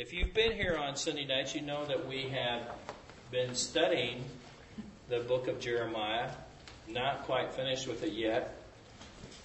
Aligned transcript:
If 0.00 0.14
you've 0.14 0.32
been 0.32 0.52
here 0.52 0.78
on 0.78 0.96
Sunday 0.96 1.26
nights, 1.26 1.54
you 1.54 1.60
know 1.60 1.84
that 1.84 2.08
we 2.08 2.22
have 2.30 2.62
been 3.30 3.54
studying 3.54 4.24
the 5.10 5.20
book 5.20 5.46
of 5.46 5.60
Jeremiah. 5.60 6.30
Not 6.88 7.24
quite 7.24 7.52
finished 7.52 7.86
with 7.86 8.02
it 8.02 8.14
yet. 8.14 8.62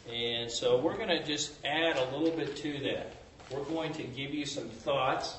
And 0.09 0.49
so 0.49 0.79
we're 0.79 0.95
going 0.95 1.09
to 1.09 1.21
just 1.25 1.51
add 1.65 1.97
a 1.97 2.05
little 2.15 2.31
bit 2.31 2.55
to 2.55 2.79
that. 2.83 3.11
We're 3.51 3.65
going 3.65 3.91
to 3.95 4.03
give 4.03 4.33
you 4.33 4.45
some 4.45 4.69
thoughts 4.69 5.35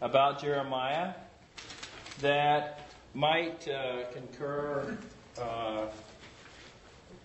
about 0.00 0.40
Jeremiah 0.40 1.12
that 2.22 2.88
might 3.12 3.68
uh, 3.68 4.04
concur 4.14 4.96
uh, 5.38 5.88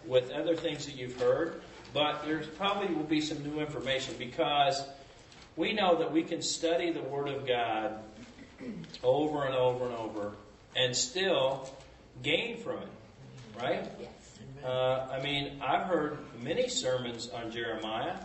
with 0.05 0.29
other 0.31 0.57
things 0.57 0.85
that 0.87 0.97
you've 0.97 1.17
heard, 1.21 1.61
but 1.93 2.25
there 2.25 2.43
probably 2.57 2.93
will 2.93 3.05
be 3.05 3.21
some 3.21 3.41
new 3.45 3.61
information 3.61 4.13
because 4.19 4.83
we 5.55 5.73
know 5.73 5.97
that 5.97 6.11
we 6.11 6.23
can 6.23 6.41
study 6.41 6.91
the 6.91 7.01
Word 7.01 7.27
of 7.27 7.47
God 7.47 7.99
over 9.03 9.45
and 9.45 9.55
over 9.55 9.85
and 9.85 9.95
over 9.95 10.31
and 10.75 10.95
still 10.95 11.69
gain 12.21 12.57
from 12.57 12.77
it, 12.77 13.59
right? 13.59 13.87
Yes. 13.99 14.09
Uh, 14.63 15.07
I 15.11 15.21
mean, 15.21 15.61
I've 15.61 15.87
heard 15.87 16.17
many 16.41 16.69
sermons 16.69 17.29
on 17.29 17.51
Jeremiah, 17.51 18.15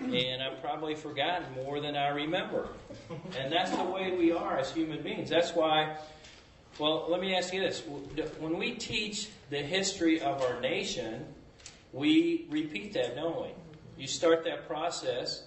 and 0.00 0.42
I've 0.42 0.60
probably 0.60 0.94
forgotten 0.94 1.44
more 1.54 1.80
than 1.80 1.96
I 1.96 2.08
remember. 2.08 2.68
And 3.38 3.52
that's 3.52 3.70
the 3.70 3.84
way 3.84 4.16
we 4.16 4.32
are 4.32 4.58
as 4.58 4.72
human 4.72 5.02
beings. 5.02 5.30
That's 5.30 5.54
why, 5.54 5.96
well, 6.78 7.06
let 7.08 7.20
me 7.20 7.36
ask 7.36 7.52
you 7.52 7.60
this. 7.60 7.82
When 8.40 8.58
we 8.58 8.72
teach 8.72 9.28
the 9.50 9.58
history 9.58 10.20
of 10.20 10.42
our 10.42 10.60
nation, 10.60 11.26
we 11.92 12.46
repeat 12.50 12.94
that, 12.94 13.14
don't 13.14 13.40
we? 13.40 13.50
You 13.96 14.08
start 14.08 14.42
that 14.44 14.66
process 14.66 15.44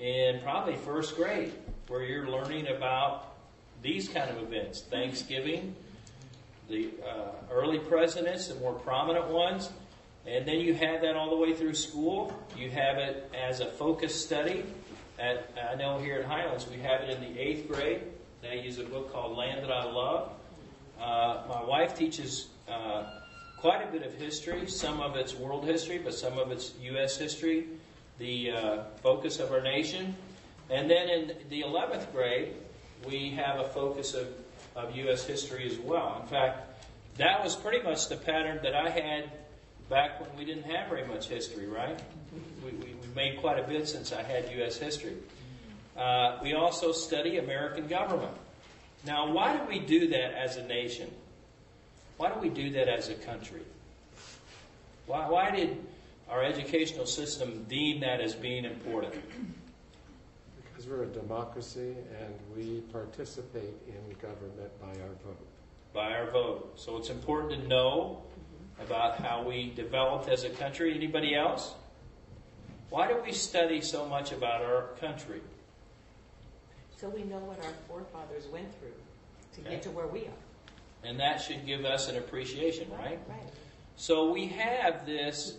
in 0.00 0.40
probably 0.40 0.76
first 0.76 1.16
grade, 1.16 1.52
where 1.88 2.02
you're 2.02 2.28
learning 2.28 2.68
about 2.68 3.34
these 3.82 4.08
kind 4.08 4.30
of 4.30 4.42
events 4.42 4.80
Thanksgiving, 4.80 5.74
the 6.68 6.88
uh, 7.06 7.32
early 7.52 7.78
presidents, 7.78 8.48
the 8.48 8.54
more 8.56 8.72
prominent 8.72 9.28
ones, 9.28 9.70
and 10.26 10.46
then 10.46 10.60
you 10.60 10.74
have 10.74 11.02
that 11.02 11.16
all 11.16 11.30
the 11.30 11.36
way 11.36 11.54
through 11.54 11.74
school. 11.74 12.32
You 12.56 12.70
have 12.70 12.98
it 12.98 13.30
as 13.34 13.60
a 13.60 13.66
focus 13.66 14.14
study. 14.14 14.64
At, 15.18 15.50
I 15.70 15.74
know 15.76 15.98
here 15.98 16.18
at 16.18 16.24
Highlands 16.24 16.66
we 16.68 16.78
have 16.78 17.02
it 17.02 17.10
in 17.10 17.20
the 17.20 17.40
eighth 17.40 17.68
grade. 17.68 18.02
They 18.42 18.60
use 18.60 18.78
a 18.78 18.84
book 18.84 19.12
called 19.12 19.36
Land 19.36 19.62
That 19.62 19.70
I 19.70 19.84
Love. 19.84 20.30
Uh, 20.98 21.42
my 21.48 21.62
wife 21.64 21.96
teaches 21.96 22.48
uh, 22.68 23.04
quite 23.58 23.86
a 23.86 23.90
bit 23.90 24.02
of 24.02 24.14
history. 24.14 24.66
Some 24.66 25.00
of 25.00 25.16
it's 25.16 25.34
world 25.34 25.66
history, 25.66 25.98
but 25.98 26.14
some 26.14 26.38
of 26.38 26.50
it's 26.50 26.72
U.S. 26.82 27.16
history, 27.16 27.66
the 28.20 28.52
uh, 28.52 28.82
focus 29.02 29.40
of 29.40 29.50
our 29.50 29.60
nation. 29.60 30.14
And 30.70 30.88
then 30.88 31.08
in 31.08 31.32
the 31.48 31.62
11th 31.62 32.12
grade, 32.12 32.54
we 33.08 33.30
have 33.30 33.58
a 33.58 33.68
focus 33.70 34.14
of, 34.14 34.28
of 34.76 34.94
U.S. 34.94 35.26
history 35.26 35.66
as 35.66 35.78
well. 35.78 36.20
In 36.22 36.28
fact, 36.28 36.84
that 37.16 37.42
was 37.42 37.56
pretty 37.56 37.82
much 37.82 38.08
the 38.08 38.16
pattern 38.16 38.60
that 38.62 38.74
I 38.74 38.88
had 38.88 39.30
back 39.88 40.20
when 40.20 40.30
we 40.38 40.44
didn't 40.44 40.70
have 40.70 40.88
very 40.88 41.04
much 41.06 41.28
history, 41.28 41.66
right? 41.66 41.98
We, 42.64 42.70
we, 42.70 42.94
we 42.94 43.14
made 43.16 43.40
quite 43.40 43.58
a 43.58 43.66
bit 43.66 43.88
since 43.88 44.12
I 44.12 44.22
had 44.22 44.48
U.S. 44.52 44.76
history. 44.76 45.16
Uh, 45.96 46.38
we 46.42 46.54
also 46.54 46.92
study 46.92 47.38
American 47.38 47.88
government. 47.88 48.36
Now, 49.04 49.32
why 49.32 49.56
do 49.56 49.64
we 49.64 49.80
do 49.80 50.08
that 50.08 50.38
as 50.38 50.56
a 50.56 50.66
nation? 50.66 51.10
Why 52.18 52.30
do 52.32 52.38
we 52.38 52.50
do 52.50 52.70
that 52.72 52.86
as 52.86 53.08
a 53.08 53.14
country? 53.14 53.62
Why, 55.06 55.28
why 55.28 55.50
did 55.50 55.76
our 56.30 56.44
educational 56.44 57.06
system 57.06 57.64
deem 57.68 58.00
that 58.00 58.20
as 58.20 58.34
being 58.34 58.64
important? 58.64 59.14
Because 60.62 60.86
we're 60.88 61.02
a 61.02 61.06
democracy 61.06 61.96
and 62.18 62.34
we 62.56 62.80
participate 62.92 63.74
in 63.88 64.16
government 64.22 64.70
by 64.80 64.88
our 65.02 65.14
vote. 65.24 65.46
By 65.92 66.12
our 66.14 66.30
vote. 66.30 66.72
So 66.76 66.96
it's 66.96 67.10
important 67.10 67.60
to 67.60 67.68
know 67.68 68.22
about 68.80 69.16
how 69.18 69.42
we 69.42 69.72
developed 69.74 70.28
as 70.28 70.44
a 70.44 70.50
country. 70.50 70.94
Anybody 70.94 71.34
else? 71.34 71.74
Why 72.90 73.08
do 73.08 73.20
we 73.24 73.32
study 73.32 73.80
so 73.80 74.06
much 74.06 74.32
about 74.32 74.62
our 74.62 74.90
country? 75.00 75.40
So 76.96 77.08
we 77.08 77.24
know 77.24 77.38
what 77.38 77.58
our 77.64 77.72
forefathers 77.88 78.46
went 78.48 78.72
through 78.78 78.92
to 79.54 79.60
Okay. 79.62 79.70
get 79.70 79.82
to 79.82 79.90
where 79.90 80.06
we 80.06 80.20
are. 80.20 81.02
And 81.02 81.18
that 81.18 81.40
should 81.40 81.66
give 81.66 81.84
us 81.84 82.08
an 82.08 82.16
appreciation, 82.16 82.90
right? 82.92 83.18
Right. 83.28 83.40
So 83.96 84.30
we 84.30 84.46
have 84.46 85.06
this 85.06 85.56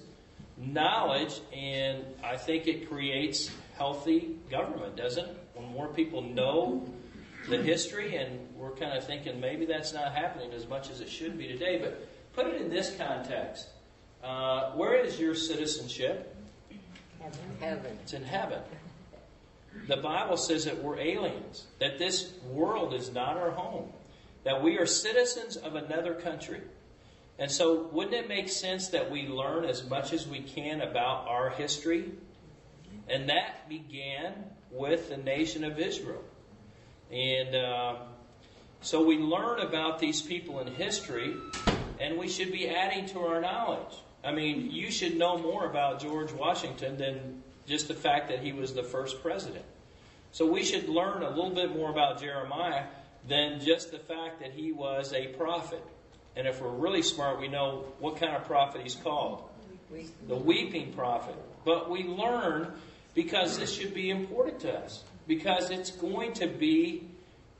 knowledge, 0.61 1.41
and 1.53 2.03
I 2.23 2.37
think 2.37 2.67
it 2.67 2.87
creates 2.87 3.51
healthy 3.77 4.35
government, 4.49 4.95
doesn't 4.95 5.25
it? 5.25 5.37
When 5.55 5.67
more 5.71 5.87
people 5.87 6.21
know 6.21 6.87
the 7.49 7.57
history, 7.57 8.15
and 8.15 8.47
we're 8.55 8.71
kind 8.71 8.95
of 8.95 9.05
thinking 9.05 9.39
maybe 9.39 9.65
that's 9.65 9.93
not 9.93 10.13
happening 10.13 10.53
as 10.53 10.67
much 10.67 10.89
as 10.89 11.01
it 11.01 11.09
should 11.09 11.37
be 11.37 11.47
today, 11.47 11.79
but 11.79 12.07
put 12.33 12.47
it 12.47 12.61
in 12.61 12.69
this 12.69 12.95
context. 12.95 13.67
Uh, 14.23 14.71
where 14.71 14.95
is 14.95 15.19
your 15.19 15.33
citizenship? 15.33 16.35
Heaven. 17.59 17.97
It's 18.03 18.13
in 18.13 18.23
heaven. 18.23 18.61
The 19.87 19.97
Bible 19.97 20.37
says 20.37 20.65
that 20.65 20.83
we're 20.83 20.99
aliens, 20.99 21.67
that 21.79 21.97
this 21.97 22.33
world 22.49 22.93
is 22.93 23.11
not 23.11 23.37
our 23.37 23.51
home, 23.51 23.89
that 24.43 24.61
we 24.61 24.77
are 24.77 24.85
citizens 24.85 25.55
of 25.55 25.75
another 25.75 26.13
country. 26.13 26.61
And 27.41 27.49
so, 27.49 27.89
wouldn't 27.91 28.13
it 28.13 28.29
make 28.29 28.49
sense 28.49 28.89
that 28.89 29.09
we 29.09 29.27
learn 29.27 29.65
as 29.65 29.89
much 29.89 30.13
as 30.13 30.27
we 30.27 30.41
can 30.41 30.79
about 30.79 31.27
our 31.27 31.49
history? 31.49 32.11
And 33.09 33.29
that 33.29 33.67
began 33.67 34.45
with 34.69 35.09
the 35.09 35.17
nation 35.17 35.63
of 35.63 35.79
Israel. 35.79 36.23
And 37.11 37.55
um, 37.55 37.95
so 38.81 39.03
we 39.03 39.17
learn 39.17 39.59
about 39.59 39.97
these 39.97 40.21
people 40.21 40.59
in 40.59 40.67
history, 40.67 41.33
and 41.99 42.19
we 42.19 42.27
should 42.27 42.51
be 42.51 42.69
adding 42.69 43.07
to 43.07 43.21
our 43.21 43.41
knowledge. 43.41 43.95
I 44.23 44.33
mean, 44.33 44.69
you 44.69 44.91
should 44.91 45.17
know 45.17 45.39
more 45.39 45.65
about 45.65 45.99
George 45.99 46.31
Washington 46.31 46.97
than 46.97 47.41
just 47.65 47.87
the 47.87 47.95
fact 47.95 48.29
that 48.29 48.41
he 48.41 48.53
was 48.53 48.75
the 48.75 48.83
first 48.83 49.19
president. 49.23 49.65
So 50.31 50.45
we 50.45 50.63
should 50.63 50.87
learn 50.87 51.23
a 51.23 51.29
little 51.29 51.55
bit 51.55 51.75
more 51.75 51.89
about 51.89 52.21
Jeremiah 52.21 52.83
than 53.27 53.59
just 53.59 53.89
the 53.89 53.97
fact 53.97 54.41
that 54.41 54.51
he 54.51 54.71
was 54.71 55.11
a 55.11 55.29
prophet. 55.29 55.83
And 56.35 56.47
if 56.47 56.61
we're 56.61 56.69
really 56.69 57.01
smart, 57.01 57.39
we 57.39 57.47
know 57.47 57.85
what 57.99 58.17
kind 58.17 58.35
of 58.35 58.45
prophet 58.45 58.81
he's 58.81 58.95
called 58.95 59.43
the 60.27 60.35
weeping 60.35 60.93
prophet. 60.93 61.35
But 61.65 61.89
we 61.89 62.03
learn 62.03 62.73
because 63.13 63.57
this 63.57 63.73
should 63.73 63.93
be 63.93 64.09
important 64.09 64.61
to 64.61 64.73
us. 64.73 65.03
Because 65.27 65.69
it's 65.69 65.91
going 65.91 66.33
to 66.33 66.47
be, 66.47 67.07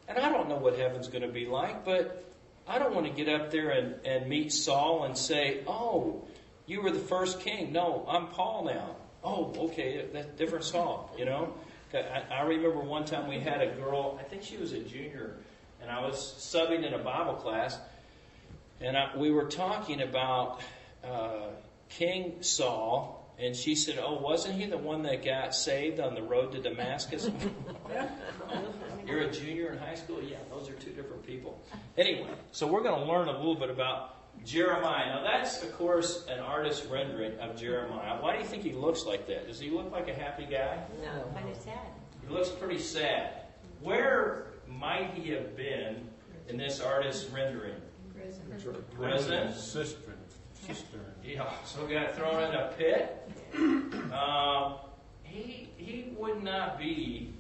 and 0.08 0.18
I 0.18 0.30
don't 0.30 0.50
know 0.50 0.58
what 0.58 0.78
heaven's 0.78 1.08
going 1.08 1.24
to 1.24 1.32
be 1.32 1.46
like, 1.46 1.86
but 1.86 2.24
I 2.68 2.80
don't 2.80 2.94
want 2.96 3.08
to 3.08 3.14
get 3.14 3.28
up 3.28 3.52
there 3.52 3.70
and, 3.72 3.96
and 4.06 4.28
meet 4.28 4.52
Saul 4.52 5.04
and 5.04 5.18
say, 5.18 5.62
Oh, 5.68 6.24
you 6.66 6.82
were 6.82 6.92
the 6.92 7.00
first 7.00 7.42
king. 7.42 7.72
No, 7.72 8.06
I'm 8.08 8.28
Paul 8.28 8.66
now. 8.66 8.96
Oh, 9.24 9.54
okay, 9.66 10.06
that's 10.12 10.28
different 10.38 10.64
Saul, 10.64 11.14
you 11.18 11.26
know? 11.26 11.54
I, 11.94 12.24
I 12.32 12.42
remember 12.44 12.80
one 12.80 13.06
time 13.06 13.28
we 13.28 13.40
had 13.40 13.62
a 13.62 13.76
girl, 13.76 14.18
I 14.20 14.24
think 14.24 14.44
she 14.44 14.58
was 14.58 14.72
a 14.72 14.80
junior, 14.80 15.36
and 15.82 15.92
I 15.92 16.02
was 16.02 16.18
subbing 16.18 16.86
in 16.86 16.94
a 16.94 16.98
Bible 16.98 17.34
class, 17.34 17.78
and 18.82 18.98
I, 18.98 19.16
we 19.16 19.32
were 19.32 19.46
talking 19.46 20.02
about 20.02 20.62
uh, 21.04 21.48
King 21.90 22.42
Saul, 22.42 23.34
and 23.40 23.56
she 23.56 23.76
said, 23.76 24.00
"Oh, 24.02 24.20
wasn't 24.20 24.56
he 24.56 24.66
the 24.66 24.78
one 24.78 25.04
that 25.04 25.24
got 25.24 25.56
saved 25.56 26.00
on 26.00 26.16
the 26.16 26.24
road 26.24 26.52
to 26.54 26.62
Damascus?" 26.62 27.30
You're 29.08 29.22
a 29.22 29.32
junior 29.32 29.72
in 29.72 29.80
high 29.80 29.96
school. 29.96 30.22
Yeah, 30.22 30.38
those 30.50 30.70
are 30.70 30.74
two 30.74 30.92
different 30.92 31.26
people. 31.26 31.62
Anyway, 31.98 32.30
so 32.52 32.68
we're 32.68 32.84
going 32.84 33.00
to 33.00 33.12
learn 33.12 33.28
a 33.28 33.38
little 33.38 33.56
bit 33.56 33.70
about 33.70 34.22
Jeremiah. 34.46 35.08
Now, 35.08 35.24
that's 35.24 35.62
of 35.64 35.76
course 35.78 36.26
an 36.28 36.40
artist's 36.40 36.86
rendering 36.86 37.38
of 37.40 37.56
Jeremiah. 37.56 38.22
Why 38.22 38.34
do 38.34 38.42
you 38.42 38.48
think 38.48 38.64
he 38.64 38.74
looks 38.74 39.06
like 39.06 39.28
that? 39.28 39.48
Does 39.48 39.60
he 39.60 39.70
look 39.70 39.92
like 39.92 40.08
a 40.08 40.14
happy 40.14 40.46
guy? 40.46 40.84
No, 41.02 41.24
kind 41.34 41.50
of 41.50 41.58
sad. 41.58 41.78
He 42.26 42.34
looks 42.34 42.50
pretty 42.50 42.80
sad. 42.80 43.34
Where 43.82 44.54
might 44.68 45.14
he 45.14 45.32
have 45.32 45.56
been 45.56 46.08
in 46.48 46.58
this 46.58 46.80
artist's 46.80 47.30
rendering? 47.32 47.76
Prison. 48.96 49.54
Cistern. 49.54 50.18
Cistern. 50.66 51.00
Yeah, 51.24 51.50
so 51.66 51.86
got 51.88 52.16
thrown 52.16 52.44
in 52.44 52.56
a 52.56 52.74
pit. 52.78 53.30
Um, 54.14 54.76
he 55.24 55.70
he 55.78 56.14
would 56.18 56.44
not 56.44 56.78
be 56.78 57.34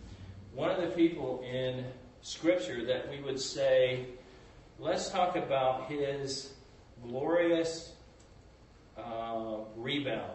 one 0.53 0.69
of 0.69 0.81
the 0.81 0.87
people 0.87 1.43
in 1.49 1.85
Scripture 2.21 2.85
that 2.85 3.09
we 3.09 3.21
would 3.21 3.39
say, 3.39 4.05
let's 4.79 5.09
talk 5.09 5.35
about 5.35 5.89
his 5.89 6.53
glorious 7.07 7.93
uh, 8.97 9.57
rebound. 9.75 10.31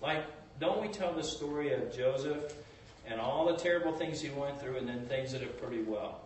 Like, 0.00 0.24
don't 0.60 0.80
we 0.80 0.88
tell 0.88 1.12
the 1.12 1.22
story 1.22 1.72
of 1.72 1.94
Joseph 1.94 2.54
and 3.06 3.20
all 3.20 3.46
the 3.46 3.56
terrible 3.56 3.92
things 3.92 4.20
he 4.20 4.30
went 4.30 4.60
through, 4.60 4.76
and 4.76 4.88
then 4.88 5.06
things 5.06 5.32
that 5.32 5.42
are 5.42 5.46
pretty 5.46 5.82
well? 5.82 6.20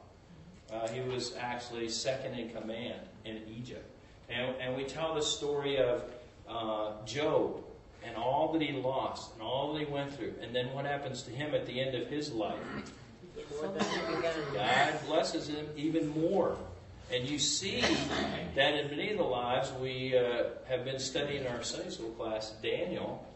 Uh, 0.73 0.89
he 0.89 1.01
was 1.01 1.35
actually 1.39 1.89
second 1.89 2.35
in 2.35 2.51
command 2.51 3.01
in 3.25 3.43
Egypt. 3.57 3.89
And, 4.29 4.55
and 4.61 4.77
we 4.77 4.85
tell 4.85 5.15
the 5.15 5.23
story 5.23 5.79
of 5.79 6.03
uh, 6.49 6.93
Job 7.05 7.63
and 8.05 8.17
all 8.17 8.53
that 8.53 8.63
he 8.63 8.73
lost 8.73 9.33
and 9.35 9.43
all 9.43 9.75
that 9.75 9.81
he 9.81 9.93
went 9.93 10.15
through. 10.15 10.35
And 10.41 10.55
then 10.55 10.73
what 10.73 10.87
happens 10.87 11.23
to 11.25 11.31
him 11.31 11.55
at 11.55 11.67
the 11.67 11.81
end 11.81 11.95
of 11.95 12.09
his 12.09 12.33
life? 12.33 12.57
God 14.55 14.95
blesses 15.07 15.49
him 15.49 15.67
even 15.77 16.09
more. 16.09 16.57
And 17.13 17.29
you 17.29 17.39
see 17.39 17.85
that 18.55 18.75
in 18.75 18.89
many 18.89 19.11
of 19.11 19.19
the 19.19 19.25
lives 19.25 19.71
we 19.81 20.17
uh, 20.17 20.45
have 20.69 20.85
been 20.85 20.99
studying 20.99 21.43
in 21.43 21.47
our 21.49 21.63
Sunday 21.63 21.91
school 21.91 22.11
class, 22.11 22.55
Daniel. 22.63 23.27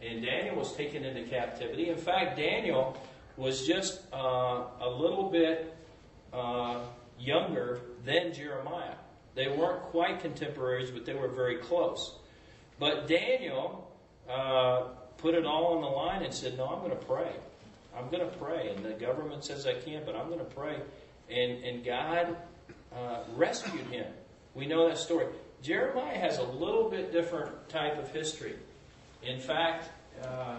And 0.00 0.22
Daniel 0.22 0.56
was 0.56 0.74
taken 0.74 1.04
into 1.04 1.24
captivity. 1.24 1.90
In 1.90 1.98
fact, 1.98 2.38
Daniel 2.38 2.96
was 3.36 3.66
just 3.66 4.00
uh, 4.12 4.62
a 4.80 4.88
little 4.88 5.28
bit 5.28 5.74
uh, 6.32 6.80
younger 7.18 7.80
than 8.04 8.32
Jeremiah. 8.32 8.94
They 9.34 9.48
weren't 9.48 9.82
quite 9.82 10.20
contemporaries, 10.20 10.90
but 10.90 11.06
they 11.06 11.14
were 11.14 11.28
very 11.28 11.56
close. 11.56 12.16
But 12.78 13.06
Daniel 13.06 13.90
uh, 14.28 14.84
put 15.18 15.34
it 15.34 15.44
all 15.44 15.76
on 15.76 15.82
the 15.82 15.88
line 15.88 16.22
and 16.22 16.32
said, 16.32 16.56
No, 16.56 16.66
I'm 16.66 16.78
going 16.78 16.90
to 16.90 17.04
pray. 17.04 17.32
I'm 17.96 18.08
going 18.10 18.28
to 18.28 18.36
pray. 18.38 18.72
And 18.74 18.84
the 18.84 18.92
government 18.92 19.44
says 19.44 19.66
I 19.66 19.74
can't, 19.74 20.06
but 20.06 20.16
I'm 20.16 20.28
going 20.28 20.38
to 20.38 20.44
pray. 20.44 20.76
And, 21.28 21.62
and 21.64 21.84
God 21.84 22.36
uh, 22.94 23.20
rescued 23.36 23.86
him. 23.86 24.06
We 24.54 24.66
know 24.66 24.88
that 24.88 24.98
story. 24.98 25.26
Jeremiah 25.62 26.18
has 26.18 26.38
a 26.38 26.42
little 26.42 26.88
bit 26.88 27.12
different 27.12 27.68
type 27.68 27.98
of 27.98 28.10
history. 28.10 28.54
In 29.22 29.38
fact, 29.38 29.90
uh, 30.24 30.56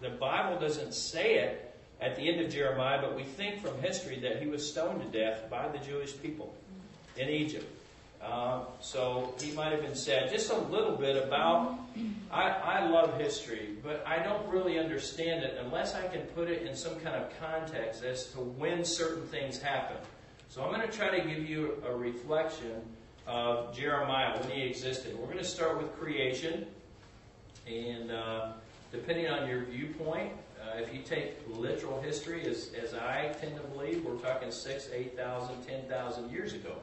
the 0.00 0.10
Bible 0.10 0.60
doesn't 0.60 0.94
say 0.94 1.36
it 1.36 1.65
at 2.00 2.16
the 2.16 2.28
end 2.28 2.40
of 2.40 2.52
Jeremiah, 2.52 3.00
but 3.00 3.16
we 3.16 3.22
think 3.22 3.60
from 3.60 3.78
history 3.80 4.18
that 4.20 4.42
he 4.42 4.46
was 4.48 4.68
stoned 4.68 5.00
to 5.00 5.18
death 5.18 5.48
by 5.50 5.68
the 5.68 5.78
Jewish 5.78 6.20
people 6.20 6.54
in 7.16 7.28
Egypt. 7.28 7.66
Uh, 8.22 8.60
so 8.80 9.34
he 9.40 9.52
might 9.52 9.72
have 9.72 9.82
been 9.82 9.94
sad. 9.94 10.30
Just 10.30 10.50
a 10.50 10.56
little 10.56 10.96
bit 10.96 11.22
about. 11.22 11.78
I, 12.30 12.50
I 12.50 12.88
love 12.88 13.18
history, 13.20 13.76
but 13.82 14.04
I 14.06 14.18
don't 14.18 14.46
really 14.48 14.78
understand 14.78 15.44
it 15.44 15.58
unless 15.64 15.94
I 15.94 16.06
can 16.08 16.22
put 16.34 16.50
it 16.50 16.62
in 16.62 16.74
some 16.74 16.96
kind 17.00 17.14
of 17.14 17.30
context 17.38 18.02
as 18.02 18.26
to 18.32 18.38
when 18.38 18.84
certain 18.84 19.26
things 19.28 19.60
happen. 19.60 19.96
So 20.48 20.62
I'm 20.62 20.74
going 20.74 20.88
to 20.88 20.96
try 20.96 21.16
to 21.16 21.26
give 21.26 21.48
you 21.48 21.82
a 21.86 21.94
reflection 21.94 22.82
of 23.26 23.76
Jeremiah 23.76 24.38
when 24.40 24.50
he 24.50 24.62
existed. 24.62 25.16
We're 25.18 25.26
going 25.26 25.38
to 25.38 25.44
start 25.44 25.78
with 25.78 25.92
creation, 25.98 26.66
and 27.66 28.10
uh, 28.10 28.52
depending 28.92 29.28
on 29.28 29.48
your 29.48 29.64
viewpoint, 29.64 30.32
if 30.78 30.92
you 30.94 31.00
take 31.02 31.36
literal 31.48 32.00
history, 32.00 32.46
as, 32.46 32.70
as 32.80 32.94
I 32.94 33.34
tend 33.40 33.56
to 33.56 33.62
believe, 33.62 34.04
we're 34.04 34.16
talking 34.16 34.50
six, 34.50 34.88
eight 34.92 35.16
thousand, 35.16 35.62
ten 35.66 35.82
thousand 35.88 36.30
years 36.30 36.52
ago. 36.52 36.74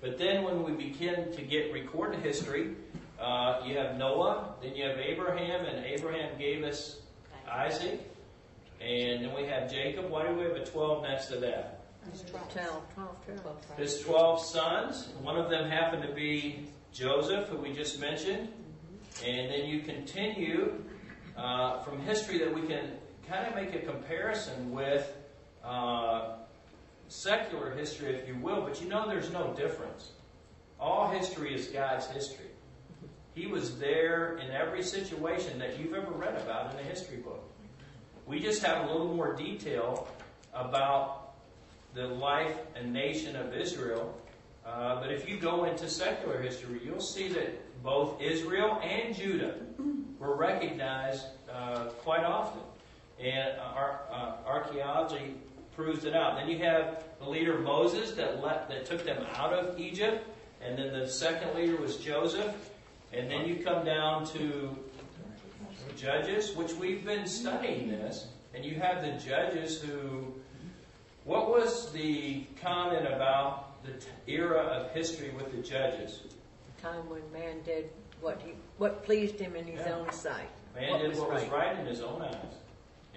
But 0.00 0.18
then 0.18 0.44
when 0.44 0.62
we 0.62 0.72
begin 0.72 1.32
to 1.32 1.42
get 1.42 1.72
recorded 1.72 2.20
history, 2.20 2.76
uh, 3.20 3.60
you 3.64 3.76
have 3.76 3.96
Noah, 3.96 4.54
then 4.62 4.74
you 4.76 4.84
have 4.88 4.98
Abraham, 4.98 5.64
and 5.66 5.84
Abraham 5.84 6.38
gave 6.38 6.62
us 6.62 7.00
Isaac, 7.50 8.00
and 8.80 9.24
then 9.24 9.34
we 9.34 9.46
have 9.46 9.70
Jacob. 9.70 10.08
Why 10.08 10.26
do 10.26 10.34
we 10.34 10.44
have 10.44 10.52
a 10.52 10.64
12 10.64 11.02
next 11.02 11.26
to 11.26 11.36
that? 11.40 11.74
Twelve. 12.30 12.52
Twelve, 12.52 12.94
twelve, 12.94 13.24
twelve. 13.24 13.66
Twelve. 13.66 13.78
His 13.78 14.00
12 14.00 14.44
sons. 14.44 15.08
One 15.20 15.36
of 15.36 15.50
them 15.50 15.68
happened 15.68 16.02
to 16.02 16.14
be 16.14 16.68
Joseph, 16.92 17.48
who 17.48 17.58
we 17.58 17.72
just 17.72 18.00
mentioned. 18.00 18.48
And 19.24 19.50
then 19.50 19.66
you 19.66 19.80
continue 19.80 20.82
uh, 21.36 21.82
from 21.82 22.00
history 22.00 22.38
that 22.38 22.54
we 22.54 22.62
can 22.62 22.92
kind 23.28 23.46
of 23.46 23.54
make 23.54 23.74
a 23.74 23.80
comparison 23.80 24.72
with 24.72 25.14
uh, 25.64 26.36
secular 27.08 27.70
history, 27.70 28.14
if 28.14 28.26
you 28.26 28.36
will, 28.36 28.62
but 28.62 28.80
you 28.80 28.88
know 28.88 29.08
there's 29.08 29.30
no 29.30 29.52
difference. 29.54 30.12
All 30.80 31.08
history 31.10 31.54
is 31.54 31.66
God's 31.66 32.06
history. 32.06 32.46
He 33.34 33.46
was 33.46 33.78
there 33.78 34.38
in 34.38 34.50
every 34.50 34.82
situation 34.82 35.58
that 35.58 35.78
you've 35.78 35.94
ever 35.94 36.10
read 36.10 36.36
about 36.36 36.72
in 36.72 36.80
a 36.80 36.82
history 36.82 37.18
book. 37.18 37.44
We 38.26 38.40
just 38.40 38.62
have 38.62 38.88
a 38.88 38.92
little 38.92 39.14
more 39.14 39.34
detail 39.34 40.08
about 40.54 41.34
the 41.94 42.06
life 42.06 42.56
and 42.74 42.92
nation 42.92 43.36
of 43.36 43.54
Israel. 43.54 44.14
Uh, 44.66 45.00
but 45.00 45.10
if 45.12 45.28
you 45.28 45.38
go 45.38 45.64
into 45.64 45.88
secular 45.88 46.40
history, 46.40 46.80
you'll 46.84 47.00
see 47.00 47.28
that 47.28 47.82
both 47.82 48.20
Israel 48.20 48.80
and 48.82 49.14
Judah 49.14 49.54
were 50.18 50.36
recognized 50.36 51.24
uh, 51.52 51.84
quite 52.02 52.24
often. 52.24 52.60
And 53.20 53.58
our, 53.60 54.00
uh, 54.12 54.32
archaeology 54.46 55.34
proves 55.74 56.04
it 56.04 56.14
out. 56.14 56.36
Then 56.36 56.48
you 56.48 56.58
have 56.58 57.04
the 57.20 57.28
leader 57.28 57.58
Moses 57.58 58.12
that 58.12 58.42
let, 58.42 58.68
that 58.68 58.86
took 58.86 59.04
them 59.04 59.24
out 59.34 59.52
of 59.52 59.78
Egypt, 59.78 60.26
and 60.60 60.78
then 60.78 60.92
the 60.92 61.08
second 61.08 61.54
leader 61.54 61.76
was 61.76 61.96
Joseph, 61.96 62.54
and 63.12 63.30
then 63.30 63.46
you 63.46 63.56
come 63.64 63.84
down 63.84 64.24
to 64.28 64.76
Judges, 65.96 66.54
which 66.54 66.72
we've 66.74 67.04
been 67.04 67.26
studying 67.26 67.88
this, 67.88 68.28
and 68.54 68.64
you 68.64 68.76
have 68.76 69.02
the 69.02 69.12
judges 69.24 69.80
who. 69.82 70.32
What 71.24 71.50
was 71.50 71.90
the 71.92 72.44
comment 72.62 73.06
about 73.12 73.82
the 73.84 73.92
t- 73.92 74.06
era 74.28 74.60
of 74.60 74.92
history 74.92 75.30
with 75.30 75.50
the 75.50 75.58
judges? 75.58 76.22
The 76.76 76.82
time 76.82 77.10
when 77.10 77.20
man 77.32 77.62
did 77.64 77.90
what 78.20 78.40
he, 78.40 78.52
what 78.78 79.02
pleased 79.04 79.38
him 79.40 79.56
in 79.56 79.66
his 79.66 79.80
Yeah. 79.84 79.96
own 79.96 80.12
sight. 80.12 80.48
Man 80.74 81.00
did 81.00 81.18
what 81.18 81.32
was 81.32 81.44
right 81.48 81.78
in 81.78 81.84
his 81.86 82.00
own 82.00 82.22
eyes. 82.22 82.54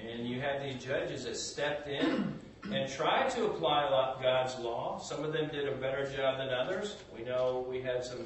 And 0.09 0.27
you 0.27 0.41
have 0.41 0.63
these 0.63 0.83
judges 0.83 1.25
that 1.25 1.37
stepped 1.37 1.87
in 1.87 2.33
and 2.71 2.91
tried 2.91 3.29
to 3.31 3.45
apply 3.45 3.89
God's 4.21 4.57
law. 4.59 4.99
Some 4.99 5.23
of 5.23 5.33
them 5.33 5.49
did 5.51 5.67
a 5.67 5.73
better 5.73 6.05
job 6.15 6.37
than 6.37 6.49
others. 6.49 6.95
We 7.15 7.23
know 7.23 7.65
we 7.69 7.81
had 7.81 8.03
some 8.03 8.25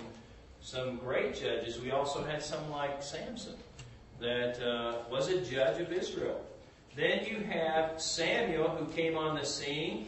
some 0.62 0.98
great 0.98 1.36
judges. 1.36 1.80
We 1.80 1.92
also 1.92 2.24
had 2.24 2.42
some 2.42 2.72
like 2.72 3.04
Samson 3.04 3.54
that 4.20 4.60
uh, 4.64 5.04
was 5.12 5.30
a 5.30 5.42
judge 5.42 5.80
of 5.80 5.94
Israel. 5.94 6.44
Then 6.96 7.24
you 7.26 7.42
have 7.42 8.02
Samuel 8.02 8.70
who 8.70 8.92
came 8.94 9.16
on 9.16 9.36
the 9.36 9.46
scene 9.46 10.08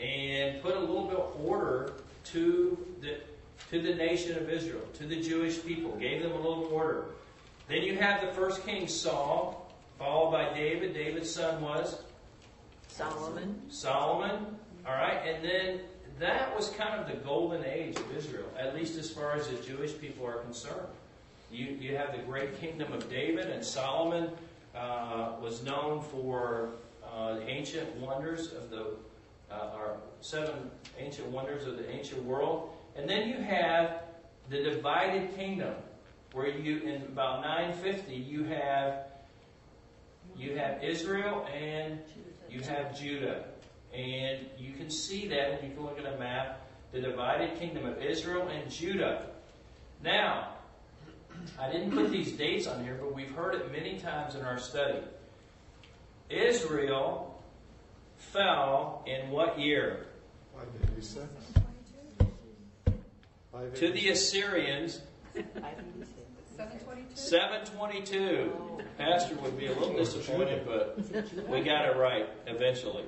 and 0.00 0.60
put 0.62 0.76
a 0.76 0.80
little 0.80 1.04
bit 1.04 1.18
of 1.18 1.40
order 1.44 1.92
to 2.32 2.78
the 3.00 3.18
to 3.70 3.80
the 3.80 3.94
nation 3.94 4.36
of 4.36 4.50
Israel, 4.50 4.82
to 4.94 5.04
the 5.04 5.20
Jewish 5.20 5.62
people, 5.64 5.92
gave 5.92 6.22
them 6.22 6.32
a 6.32 6.36
little 6.36 6.64
order. 6.72 7.04
Then 7.68 7.82
you 7.82 7.96
have 7.98 8.20
the 8.20 8.32
first 8.32 8.66
king 8.66 8.88
Saul, 8.88 9.59
followed 10.00 10.30
by 10.30 10.54
David. 10.54 10.94
David's 10.94 11.30
son 11.30 11.60
was 11.60 12.02
Solomon, 12.88 13.60
Solomon. 13.68 14.56
All 14.86 14.94
right, 14.94 15.20
and 15.26 15.44
then 15.44 15.80
that 16.18 16.56
was 16.56 16.70
kind 16.70 16.98
of 16.98 17.06
the 17.06 17.22
golden 17.22 17.62
age 17.66 17.96
of 17.96 18.16
Israel, 18.16 18.46
at 18.58 18.74
least 18.74 18.98
as 18.98 19.10
far 19.10 19.36
as 19.36 19.48
the 19.48 19.56
Jewish 19.56 19.96
people 20.00 20.26
are 20.26 20.38
concerned. 20.38 20.88
You, 21.52 21.66
you 21.78 21.96
have 21.96 22.16
the 22.16 22.22
great 22.22 22.58
kingdom 22.58 22.94
of 22.94 23.10
David, 23.10 23.50
and 23.50 23.62
Solomon 23.62 24.30
uh, 24.74 25.32
was 25.38 25.62
known 25.62 26.00
for 26.00 26.70
uh, 27.04 27.34
the 27.34 27.46
ancient 27.46 27.94
wonders 27.96 28.54
of 28.54 28.70
the, 28.70 28.96
uh, 29.50 29.54
our 29.74 29.96
seven 30.22 30.70
ancient 30.98 31.28
wonders 31.28 31.66
of 31.66 31.76
the 31.76 31.90
ancient 31.90 32.22
world. 32.24 32.70
And 32.96 33.08
then 33.08 33.28
you 33.28 33.36
have 33.36 34.04
the 34.48 34.62
divided 34.62 35.36
kingdom, 35.36 35.74
where 36.32 36.48
you, 36.48 36.78
in 36.78 37.02
about 37.02 37.42
950, 37.42 38.14
you 38.14 38.44
have 38.44 39.09
you 40.40 40.56
have 40.56 40.82
Israel 40.82 41.46
and 41.54 42.00
you 42.48 42.60
have 42.62 42.98
Judah. 42.98 43.44
And 43.94 44.46
you 44.58 44.72
can 44.72 44.90
see 44.90 45.28
that 45.28 45.60
when 45.60 45.70
you 45.70 45.76
can 45.76 45.84
look 45.84 45.98
at 45.98 46.06
a 46.06 46.18
map, 46.18 46.60
the 46.92 47.00
divided 47.00 47.58
kingdom 47.58 47.86
of 47.86 48.02
Israel 48.02 48.48
and 48.48 48.70
Judah. 48.70 49.26
Now, 50.02 50.54
I 51.58 51.70
didn't 51.70 51.92
put 51.92 52.10
these 52.10 52.32
dates 52.32 52.66
on 52.66 52.82
here, 52.82 52.98
but 53.00 53.14
we've 53.14 53.30
heard 53.32 53.54
it 53.54 53.70
many 53.70 53.98
times 53.98 54.34
in 54.34 54.42
our 54.42 54.58
study. 54.58 54.98
Israel 56.28 57.42
fell 58.16 59.04
in 59.06 59.30
what 59.30 59.58
year? 59.58 60.06
586. 60.54 61.26
To 63.80 63.92
the 63.92 64.08
Assyrians, 64.08 65.00
Five 65.34 65.44
eighty-six. 65.78 65.99
722? 66.60 67.16
722. 67.16 68.52
Pastor 68.98 69.34
would 69.36 69.58
be 69.58 69.66
a 69.66 69.72
little 69.72 69.94
disappointed, 69.94 70.66
but 70.66 70.98
we 71.48 71.60
got 71.62 71.86
it 71.86 71.96
right 71.96 72.28
eventually. 72.46 73.04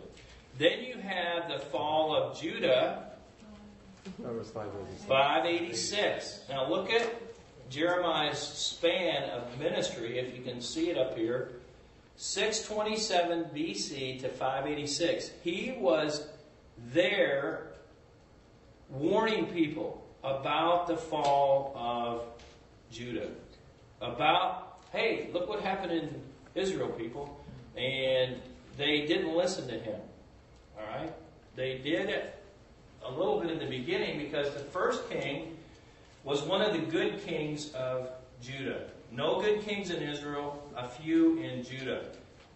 Then 0.59 0.85
you 0.85 0.99
have 0.99 1.49
the 1.49 1.59
fall 1.59 2.15
of 2.15 2.39
Judah, 2.41 3.11
That 4.19 4.35
was 4.35 4.51
586. 4.51 5.05
586. 5.07 6.41
Now 6.49 6.69
look 6.69 6.91
at 6.91 7.15
Jeremiah's 7.71 8.39
span 8.39 9.31
of 9.31 9.59
ministry, 9.59 10.19
if 10.19 10.37
you 10.37 10.43
can 10.43 10.61
see 10.61 10.91
it 10.91 10.99
up 10.99 11.17
here. 11.17 11.53
627 12.17 13.45
BC 13.55 14.21
to 14.21 14.29
586. 14.29 15.31
He 15.43 15.75
was 15.79 16.29
there 16.93 17.69
warning 18.91 19.47
people 19.47 20.07
about 20.23 20.87
the 20.87 20.97
fall 20.97 21.73
of 21.75 22.25
Judah. 22.91 23.31
About, 24.03 24.81
hey, 24.93 25.31
look 25.33 25.49
what 25.49 25.61
happened 25.61 25.93
in 25.93 26.21
Israel, 26.55 26.89
people. 26.89 27.41
And 27.77 28.37
they 28.77 29.07
didn't 29.07 29.35
listen 29.35 29.67
to 29.69 29.79
him. 29.79 30.01
All 30.79 30.87
right? 30.87 31.13
They 31.57 31.79
did 31.79 32.09
it 32.09 32.43
a 33.05 33.11
little 33.11 33.41
bit 33.41 33.51
in 33.51 33.59
the 33.59 33.67
beginning 33.67 34.19
because 34.19 34.53
the 34.53 34.61
first 34.61 35.09
king 35.09 35.57
was 36.25 36.43
one 36.43 36.63
of 36.63 36.73
the 36.73 36.79
good 36.79 37.25
kings 37.25 37.73
of 37.73 38.11
Judah. 38.41 38.85
No 39.11 39.41
good 39.41 39.63
kings 39.63 39.91
in 39.91 40.03
Israel, 40.03 40.63
a 40.77 40.89
few 40.89 41.39
in 41.39 41.63
Judah. 41.65 42.05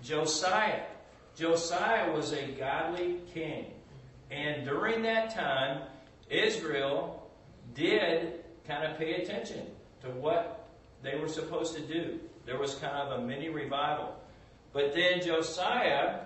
Josiah. 0.03 0.83
Josiah 1.37 2.11
was 2.13 2.33
a 2.33 2.47
godly 2.53 3.19
king. 3.35 3.67
And 4.31 4.65
during 4.65 5.03
that 5.03 5.35
time, 5.35 5.83
Israel 6.31 7.31
did 7.75 8.45
kind 8.67 8.91
of 8.91 8.99
pay 8.99 9.23
attention 9.23 9.67
to 10.03 10.09
what 10.09 10.56
they 11.07 11.17
were 11.17 11.29
supposed 11.29 11.75
to 11.77 11.81
do. 11.83 12.19
There 12.45 12.59
was 12.59 12.75
kind 12.77 12.97
of 12.97 13.21
a 13.21 13.23
mini 13.23 13.49
revival. 13.49 14.15
But 14.73 14.95
then 14.95 15.23
Josiah, 15.23 16.21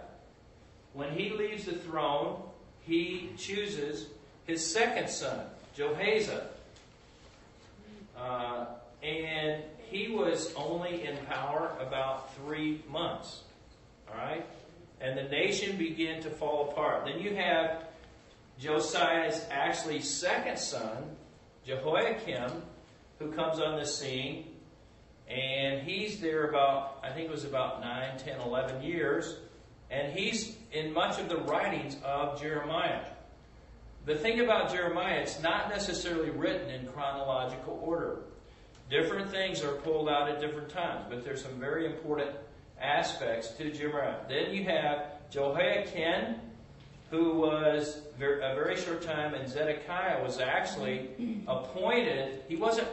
when 0.92 1.12
he 1.12 1.30
leaves 1.30 1.64
the 1.64 1.74
throne, 1.74 2.42
he 2.82 3.30
chooses 3.36 4.06
his 4.46 4.64
second 4.64 5.08
son, 5.08 5.46
Jehoahaz. 5.76 6.30
Uh, 8.18 8.66
and 9.02 9.62
he 9.78 10.08
was 10.08 10.52
only 10.54 11.06
in 11.06 11.16
power 11.26 11.76
about 11.80 12.34
three 12.34 12.82
months. 12.88 13.42
All 14.08 14.16
right? 14.16 14.44
And 15.00 15.16
the 15.16 15.24
nation 15.24 15.76
began 15.76 16.22
to 16.22 16.30
fall 16.30 16.70
apart. 16.70 17.06
Then 17.06 17.20
you 17.20 17.34
have 17.34 17.84
Josiah's 18.58 19.46
actually 19.50 20.00
second 20.00 20.58
son, 20.58 21.16
Jehoiakim, 21.64 22.62
who 23.18 23.32
comes 23.32 23.60
on 23.60 23.78
the 23.78 23.86
scene. 23.86 24.46
And 25.30 25.82
he's 25.82 26.20
there 26.20 26.48
about, 26.48 26.98
I 27.04 27.10
think 27.10 27.28
it 27.28 27.30
was 27.30 27.44
about 27.44 27.80
9, 27.80 28.18
10, 28.18 28.40
11 28.40 28.82
years. 28.82 29.36
And 29.90 30.12
he's 30.12 30.56
in 30.72 30.92
much 30.92 31.20
of 31.20 31.28
the 31.28 31.38
writings 31.38 31.96
of 32.04 32.40
Jeremiah. 32.40 33.04
The 34.06 34.16
thing 34.16 34.40
about 34.40 34.72
Jeremiah, 34.72 35.20
it's 35.20 35.40
not 35.40 35.68
necessarily 35.68 36.30
written 36.30 36.70
in 36.70 36.86
chronological 36.88 37.80
order. 37.82 38.22
Different 38.88 39.30
things 39.30 39.62
are 39.62 39.72
pulled 39.72 40.08
out 40.08 40.28
at 40.28 40.40
different 40.40 40.68
times, 40.68 41.04
but 41.08 41.24
there's 41.24 41.42
some 41.42 41.60
very 41.60 41.86
important 41.86 42.30
aspects 42.80 43.48
to 43.52 43.70
Jeremiah. 43.70 44.16
Then 44.28 44.52
you 44.52 44.64
have 44.64 45.30
Jehoiakim, 45.30 46.36
who 47.10 47.34
was 47.34 48.02
a 48.16 48.18
very 48.18 48.76
short 48.76 49.02
time, 49.02 49.34
and 49.34 49.48
Zedekiah 49.48 50.22
was 50.22 50.40
actually 50.40 51.10
appointed. 51.46 52.42
He 52.48 52.56
wasn't. 52.56 52.88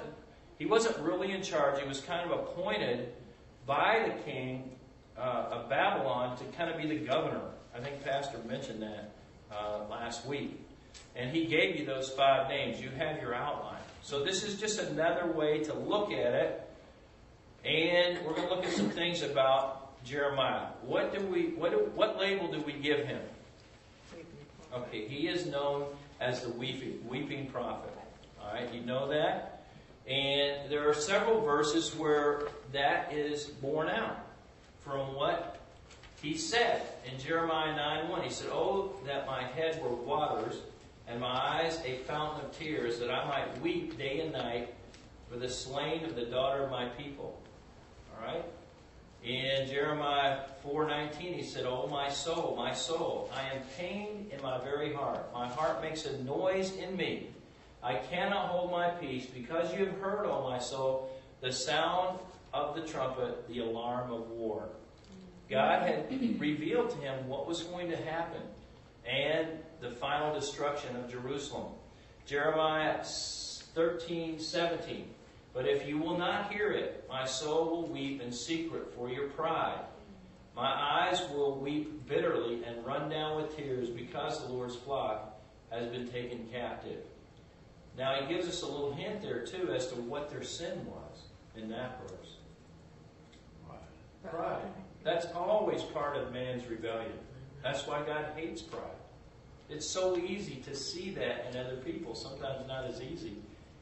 He 0.57 0.65
wasn't 0.65 0.97
really 0.99 1.31
in 1.31 1.41
charge. 1.41 1.79
He 1.81 1.87
was 1.87 2.01
kind 2.01 2.29
of 2.29 2.39
appointed 2.39 3.13
by 3.65 4.05
the 4.07 4.23
king 4.23 4.71
uh, 5.17 5.49
of 5.51 5.69
Babylon 5.69 6.37
to 6.37 6.43
kind 6.57 6.69
of 6.69 6.77
be 6.77 6.87
the 6.87 7.05
governor. 7.05 7.41
I 7.75 7.79
think 7.79 8.03
Pastor 8.03 8.39
mentioned 8.47 8.81
that 8.81 9.11
uh, 9.51 9.85
last 9.89 10.25
week. 10.25 10.59
And 11.15 11.29
he 11.29 11.45
gave 11.45 11.75
you 11.75 11.85
those 11.85 12.09
five 12.09 12.49
names. 12.49 12.81
You 12.81 12.89
have 12.89 13.21
your 13.21 13.35
outline. 13.35 13.81
So 14.01 14.23
this 14.23 14.43
is 14.43 14.59
just 14.59 14.79
another 14.79 15.27
way 15.27 15.63
to 15.65 15.73
look 15.73 16.11
at 16.11 16.33
it. 16.33 16.69
And 17.65 18.25
we're 18.25 18.33
going 18.33 18.47
to 18.47 18.55
look 18.55 18.65
at 18.65 18.71
some 18.71 18.89
things 18.89 19.21
about 19.21 20.03
Jeremiah. 20.03 20.67
What 20.83 21.13
do 21.13 21.25
we 21.25 21.47
what 21.49 21.71
do, 21.71 21.91
what 21.93 22.17
label 22.17 22.49
do 22.49 22.61
we 22.61 22.73
give 22.73 23.05
him? 23.05 23.21
Okay, 24.73 25.07
he 25.07 25.27
is 25.27 25.45
known 25.45 25.85
as 26.21 26.41
the 26.41 26.49
weeping 26.49 27.05
weeping 27.07 27.47
prophet. 27.47 27.91
All 28.41 28.53
right, 28.53 28.73
you 28.73 28.81
know 28.81 29.09
that? 29.09 29.56
And 30.07 30.71
there 30.71 30.89
are 30.89 30.93
several 30.93 31.41
verses 31.41 31.93
where 31.95 32.43
that 32.71 33.11
is 33.11 33.45
borne 33.45 33.89
out 33.89 34.25
from 34.79 35.13
what 35.13 35.59
he 36.21 36.37
said 36.37 36.81
in 37.11 37.19
Jeremiah 37.19 37.75
9 37.75 38.09
1. 38.09 38.21
He 38.21 38.29
said, 38.29 38.49
Oh, 38.51 38.93
that 39.05 39.27
my 39.27 39.43
head 39.43 39.81
were 39.83 39.93
waters 39.93 40.61
and 41.07 41.19
my 41.19 41.27
eyes 41.27 41.81
a 41.85 41.97
fountain 41.99 42.45
of 42.45 42.57
tears, 42.57 42.99
that 42.99 43.11
I 43.11 43.25
might 43.27 43.61
weep 43.61 43.97
day 43.97 44.21
and 44.21 44.31
night 44.31 44.73
for 45.29 45.37
the 45.37 45.49
slain 45.49 46.05
of 46.05 46.15
the 46.15 46.25
daughter 46.25 46.63
of 46.63 46.71
my 46.71 46.85
people. 46.89 47.39
All 48.13 48.25
right? 48.25 48.43
In 49.23 49.67
Jeremiah 49.67 50.39
4:19 50.63 51.33
he 51.33 51.43
said, 51.43 51.65
"Oh 51.65 51.87
my 51.87 52.07
soul, 52.09 52.55
my 52.55 52.73
soul, 52.73 53.29
I 53.33 53.41
am 53.53 53.61
pained 53.77 54.31
in 54.31 54.41
my 54.41 54.57
very 54.59 54.93
heart. 54.93 55.33
My 55.33 55.47
heart 55.47 55.81
makes 55.81 56.05
a 56.05 56.21
noise 56.23 56.75
in 56.75 56.95
me. 56.95 57.33
I 57.83 57.95
cannot 57.95 58.49
hold 58.49 58.71
my 58.71 58.89
peace 58.89 59.25
because 59.25 59.73
you 59.73 59.85
have 59.85 59.99
heard, 59.99 60.25
O 60.25 60.49
my 60.49 60.59
soul, 60.59 61.09
the 61.41 61.51
sound 61.51 62.19
of 62.53 62.75
the 62.75 62.81
trumpet, 62.81 63.47
the 63.47 63.59
alarm 63.59 64.11
of 64.11 64.29
war." 64.29 64.69
God 65.49 65.87
had 65.87 66.11
revealed 66.39 66.89
to 66.91 66.97
him 66.97 67.27
what 67.27 67.47
was 67.47 67.63
going 67.63 67.89
to 67.89 67.97
happen 67.97 68.41
and 69.05 69.47
the 69.79 69.91
final 69.91 70.33
destruction 70.33 70.95
of 70.95 71.09
Jerusalem. 71.09 71.71
Jeremiah 72.25 73.03
13, 73.03 74.39
17. 74.39 75.07
But 75.53 75.67
if 75.67 75.87
you 75.87 75.97
will 75.97 76.17
not 76.17 76.51
hear 76.51 76.71
it, 76.71 77.05
my 77.09 77.25
soul 77.25 77.69
will 77.69 77.87
weep 77.87 78.21
in 78.21 78.31
secret 78.31 78.93
for 78.95 79.09
your 79.09 79.29
pride. 79.29 79.79
My 80.55 80.67
eyes 80.67 81.21
will 81.31 81.57
weep 81.57 82.07
bitterly 82.07 82.63
and 82.63 82.85
run 82.85 83.09
down 83.09 83.37
with 83.37 83.55
tears 83.55 83.89
because 83.89 84.41
the 84.41 84.51
Lord's 84.51 84.75
flock 84.75 85.39
has 85.69 85.87
been 85.87 86.07
taken 86.07 86.47
captive. 86.51 87.03
Now 87.97 88.13
he 88.15 88.33
gives 88.33 88.47
us 88.47 88.61
a 88.61 88.67
little 88.67 88.93
hint 88.93 89.21
there 89.21 89.45
too 89.45 89.71
as 89.73 89.87
to 89.87 89.95
what 89.95 90.29
their 90.29 90.43
sin 90.43 90.85
was 90.85 91.23
in 91.55 91.69
that 91.69 91.99
verse. 92.01 92.35
Pride. 94.29 94.61
That's 95.03 95.27
always 95.33 95.81
part 95.81 96.17
of 96.17 96.33
man's 96.33 96.67
rebellion. 96.67 97.13
That's 97.63 97.87
why 97.87 98.03
God 98.05 98.25
hates 98.35 98.61
pride. 98.61 98.83
It's 99.69 99.85
so 99.85 100.17
easy 100.17 100.55
to 100.65 100.75
see 100.75 101.11
that 101.11 101.47
in 101.49 101.57
other 101.57 101.77
people, 101.77 102.13
sometimes 102.13 102.67
not 102.67 102.85
as 102.85 103.01
easy 103.01 103.33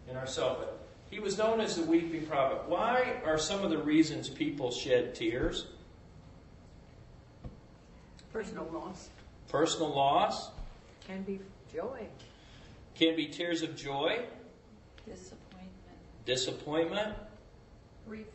in 0.10 0.16
ourselves. 0.16 0.60
But 0.60 0.88
he 1.10 1.20
was 1.20 1.38
known 1.38 1.62
as 1.62 1.76
the 1.76 1.84
weeping 1.84 2.26
prophet. 2.26 2.64
Why 2.68 3.22
are 3.26 3.38
some 3.38 3.64
of 3.64 3.70
the 3.70 3.78
reasons 3.78 4.30
people 4.30 4.72
shed 4.72 5.16
tears? 5.16 5.68
Personal 8.32 8.70
loss 8.72 9.10
Personal 9.48 9.90
loss 9.90 10.50
can 11.08 11.22
be 11.24 11.40
joy. 11.74 12.08
Can 12.96 13.16
be 13.16 13.28
tears 13.28 13.62
of 13.62 13.76
joy, 13.76 14.20
Disappointment. 15.06 15.72
disappointment, 16.26 17.16
Grief. 18.08 18.26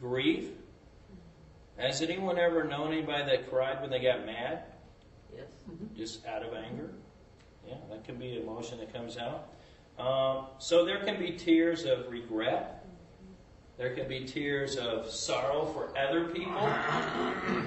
grief. 0.00 0.48
Has 1.76 2.02
anyone 2.02 2.38
ever 2.38 2.64
known 2.64 2.92
anybody 2.92 3.24
that 3.24 3.50
cried 3.50 3.80
when 3.80 3.90
they 3.90 4.00
got 4.00 4.24
mad? 4.26 4.64
Yes. 5.34 5.46
just 5.96 6.26
out 6.26 6.42
of 6.44 6.54
anger. 6.54 6.90
Yeah, 7.66 7.74
that 7.90 8.04
can 8.04 8.16
be 8.16 8.40
emotion 8.40 8.78
that 8.78 8.92
comes 8.92 9.16
out. 9.16 9.48
Um, 9.98 10.46
so 10.58 10.84
there 10.84 10.98
can 11.04 11.18
be 11.18 11.32
tears 11.32 11.84
of 11.84 12.10
regret. 12.10 12.84
There 13.76 13.94
can 13.94 14.06
be 14.06 14.24
tears 14.24 14.76
of 14.76 15.10
sorrow 15.10 15.64
for 15.66 15.96
other 15.98 16.26
people. 16.26 16.58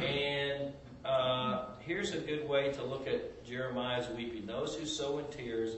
And 0.01 0.71
uh, 1.03 1.65
here's 1.79 2.13
a 2.13 2.19
good 2.19 2.47
way 2.47 2.71
to 2.73 2.83
look 2.83 3.07
at 3.07 3.43
Jeremiah's 3.45 4.07
weeping. 4.15 4.45
Those 4.45 4.75
who 4.75 4.85
sow 4.85 5.17
in 5.19 5.25
tears, 5.27 5.75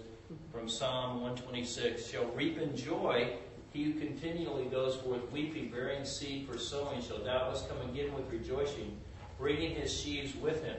from 0.52 0.68
Psalm 0.68 1.22
126, 1.22 2.08
shall 2.10 2.26
reap 2.28 2.58
in 2.60 2.76
joy. 2.76 3.34
He 3.72 3.84
who 3.84 4.00
continually 4.00 4.66
goes 4.66 4.96
forth 4.96 5.32
weeping, 5.32 5.70
bearing 5.70 6.06
seed 6.06 6.48
for 6.48 6.58
sowing, 6.58 7.02
shall 7.02 7.20
doubtless 7.20 7.64
come 7.68 7.90
again 7.90 8.14
with 8.14 8.32
rejoicing, 8.32 8.98
bringing 9.38 9.76
his 9.76 9.94
sheaves 9.94 10.36
with 10.36 10.64
him. 10.64 10.78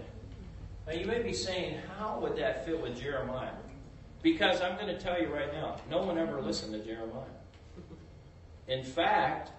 Now 0.87 0.95
you 0.95 1.07
may 1.07 1.23
be 1.23 1.33
saying, 1.33 1.79
how 1.99 2.19
would 2.21 2.37
that 2.37 2.67
fit 2.67 2.81
with 2.81 3.01
Jeremiah? 3.01 3.53
Because 4.23 4.61
I'm 4.61 4.75
going 4.75 4.89
to 4.89 4.99
tell 4.99 5.21
you 5.21 5.29
right 5.29 5.53
now, 5.53 5.77
no 5.89 6.03
one 6.03 6.19
ever 6.19 6.41
listened 6.41 6.73
to 6.73 6.79
Jeremiah. 6.81 7.25
In 8.69 8.85
fact, 8.85 9.51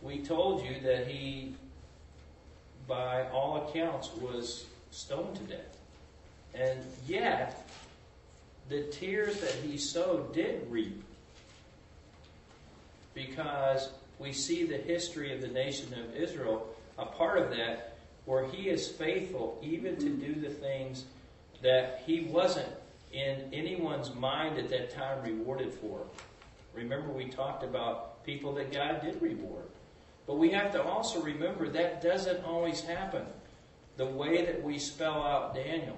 we 0.00 0.20
told 0.20 0.64
you 0.64 0.80
that 0.82 1.06
he, 1.06 1.54
by 2.86 3.28
all 3.28 3.68
accounts, 3.68 4.10
was 4.20 4.66
stoned 4.90 5.36
to 5.36 5.42
death. 5.42 5.76
And 6.54 6.80
yet, 7.06 7.68
the 8.68 8.82
tears 8.84 9.40
that 9.40 9.52
he 9.52 9.76
sowed 9.76 10.34
did 10.34 10.70
reap. 10.70 11.02
Because 13.14 13.90
we 14.18 14.32
see 14.32 14.64
the 14.64 14.76
history 14.76 15.32
of 15.34 15.40
the 15.40 15.48
nation 15.48 15.92
of 15.94 16.14
Israel, 16.14 16.68
a 16.98 17.06
part 17.06 17.38
of 17.38 17.50
that 17.50 17.96
where 18.24 18.44
he 18.46 18.68
is 18.68 18.88
faithful 18.88 19.58
even 19.62 19.96
to 19.96 20.08
do 20.08 20.40
the 20.40 20.50
things 20.50 21.04
that 21.62 22.02
he 22.04 22.24
wasn't 22.24 22.68
in 23.12 23.48
anyone's 23.52 24.14
mind 24.14 24.58
at 24.58 24.68
that 24.68 24.90
time 24.90 25.22
rewarded 25.22 25.72
for. 25.72 26.02
Remember, 26.74 27.10
we 27.10 27.26
talked 27.26 27.62
about 27.62 28.24
people 28.24 28.52
that 28.54 28.72
God 28.72 29.00
did 29.00 29.22
reward. 29.22 29.64
But 30.26 30.38
we 30.38 30.50
have 30.50 30.72
to 30.72 30.82
also 30.82 31.22
remember 31.22 31.68
that 31.68 32.02
doesn't 32.02 32.44
always 32.44 32.80
happen. 32.80 33.24
The 33.96 34.06
way 34.06 34.44
that 34.44 34.62
we 34.62 34.78
spell 34.78 35.22
out 35.22 35.54
Daniel, 35.54 35.96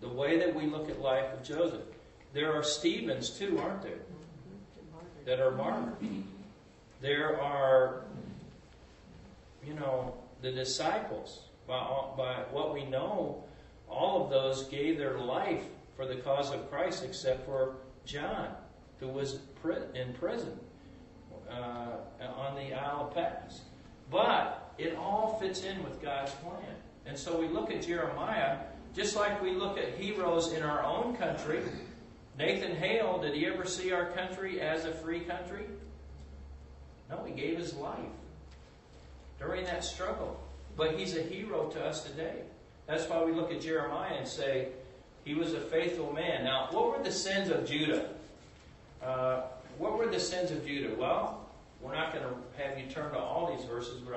the 0.00 0.08
way 0.08 0.38
that 0.38 0.54
we 0.54 0.66
look 0.66 0.88
at 0.88 1.00
life 1.00 1.32
of 1.32 1.44
Joseph. 1.44 1.84
There 2.32 2.52
are 2.52 2.62
Stevens 2.62 3.30
too, 3.30 3.58
aren't 3.58 3.82
there? 3.82 4.00
That 5.24 5.40
are 5.40 5.50
martyred. 5.52 5.94
There 7.00 7.40
are, 7.40 8.02
you 9.66 9.74
know, 9.74 10.14
the 10.42 10.50
disciples 10.52 11.42
by, 11.66 11.78
by 12.16 12.34
what 12.50 12.72
we 12.72 12.84
know, 12.84 13.44
all 13.88 14.24
of 14.24 14.30
those 14.30 14.64
gave 14.64 14.98
their 14.98 15.18
life 15.18 15.64
for 15.96 16.06
the 16.06 16.16
cause 16.16 16.52
of 16.52 16.70
Christ 16.70 17.04
except 17.04 17.44
for 17.44 17.76
John, 18.04 18.48
who 19.00 19.08
was 19.08 19.40
in 19.94 20.12
prison 20.14 20.58
uh, 21.50 22.26
on 22.36 22.54
the 22.54 22.74
Isle 22.74 23.08
of 23.08 23.14
Patmos. 23.14 23.60
But 24.10 24.72
it 24.78 24.96
all 24.96 25.38
fits 25.40 25.64
in 25.64 25.82
with 25.82 26.00
God's 26.00 26.32
plan. 26.32 26.74
And 27.06 27.18
so 27.18 27.38
we 27.38 27.48
look 27.48 27.70
at 27.70 27.86
Jeremiah 27.86 28.58
Just 28.94 29.16
like 29.16 29.40
we 29.42 29.52
look 29.52 29.78
at 29.78 29.94
heroes 29.94 30.52
in 30.52 30.62
our 30.62 30.82
own 30.82 31.16
country. 31.16 31.60
Nathan 32.38 32.76
Hale, 32.76 33.18
did 33.20 33.34
he 33.34 33.46
ever 33.46 33.66
see 33.66 33.92
our 33.92 34.06
country 34.12 34.60
as 34.60 34.84
a 34.84 34.92
free 34.92 35.20
country? 35.20 35.66
No, 37.10 37.24
he 37.24 37.32
gave 37.32 37.58
his 37.58 37.74
life 37.74 37.98
during 39.40 39.64
that 39.64 39.84
struggle. 39.84 40.40
But 40.76 40.96
he's 40.96 41.16
a 41.16 41.22
hero 41.22 41.66
to 41.70 41.84
us 41.84 42.04
today. 42.04 42.42
That's 42.86 43.08
why 43.08 43.24
we 43.24 43.32
look 43.32 43.50
at 43.50 43.60
Jeremiah 43.60 44.14
and 44.14 44.26
say, 44.26 44.68
he 45.24 45.34
was 45.34 45.52
a 45.52 45.60
faithful 45.60 46.12
man. 46.12 46.44
Now, 46.44 46.68
what 46.70 46.96
were 46.96 47.02
the 47.02 47.10
sins 47.10 47.50
of 47.50 47.66
Judah? 47.66 48.08
Uh, 49.02 49.42
what 49.76 49.98
were 49.98 50.06
the 50.06 50.20
sins 50.20 50.52
of 50.52 50.64
Judah? 50.64 50.94
Well, 50.94 51.44
we're 51.80 51.94
not 51.94 52.12
going 52.12 52.24
to 52.24 52.62
have 52.62 52.78
you 52.78 52.86
turn 52.86 53.10
to 53.12 53.18
all 53.18 53.54
these 53.54 53.66
verses, 53.66 54.00
but 54.00 54.14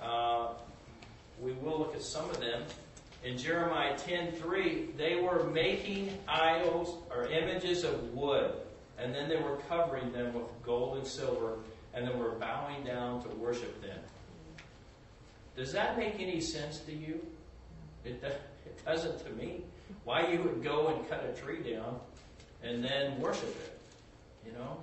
I, 0.00 0.04
uh, 0.04 0.48
we 1.40 1.52
will 1.54 1.78
look 1.78 1.94
at 1.96 2.02
some 2.02 2.30
of 2.30 2.38
them. 2.38 2.62
In 3.24 3.38
Jeremiah 3.38 3.94
10:3, 3.94 4.96
they 4.96 5.16
were 5.16 5.44
making 5.44 6.18
idols 6.26 6.98
or 7.10 7.26
images 7.26 7.84
of 7.84 8.12
wood, 8.12 8.52
and 8.98 9.14
then 9.14 9.28
they 9.28 9.36
were 9.36 9.56
covering 9.68 10.12
them 10.12 10.34
with 10.34 10.46
gold 10.64 10.98
and 10.98 11.06
silver, 11.06 11.58
and 11.94 12.06
then 12.06 12.18
were 12.18 12.32
bowing 12.32 12.82
down 12.84 13.22
to 13.22 13.28
worship 13.36 13.80
them. 13.80 13.98
Does 15.56 15.72
that 15.72 15.96
make 15.96 16.18
any 16.18 16.40
sense 16.40 16.80
to 16.80 16.92
you? 16.92 17.24
It, 18.04 18.22
it 18.24 18.84
doesn't 18.84 19.24
to 19.24 19.30
me. 19.32 19.62
Why 20.04 20.26
you 20.28 20.42
would 20.42 20.62
go 20.64 20.88
and 20.88 21.08
cut 21.08 21.24
a 21.24 21.40
tree 21.40 21.62
down 21.62 22.00
and 22.62 22.82
then 22.82 23.20
worship 23.20 23.54
it, 23.64 23.78
you 24.46 24.52
know? 24.52 24.82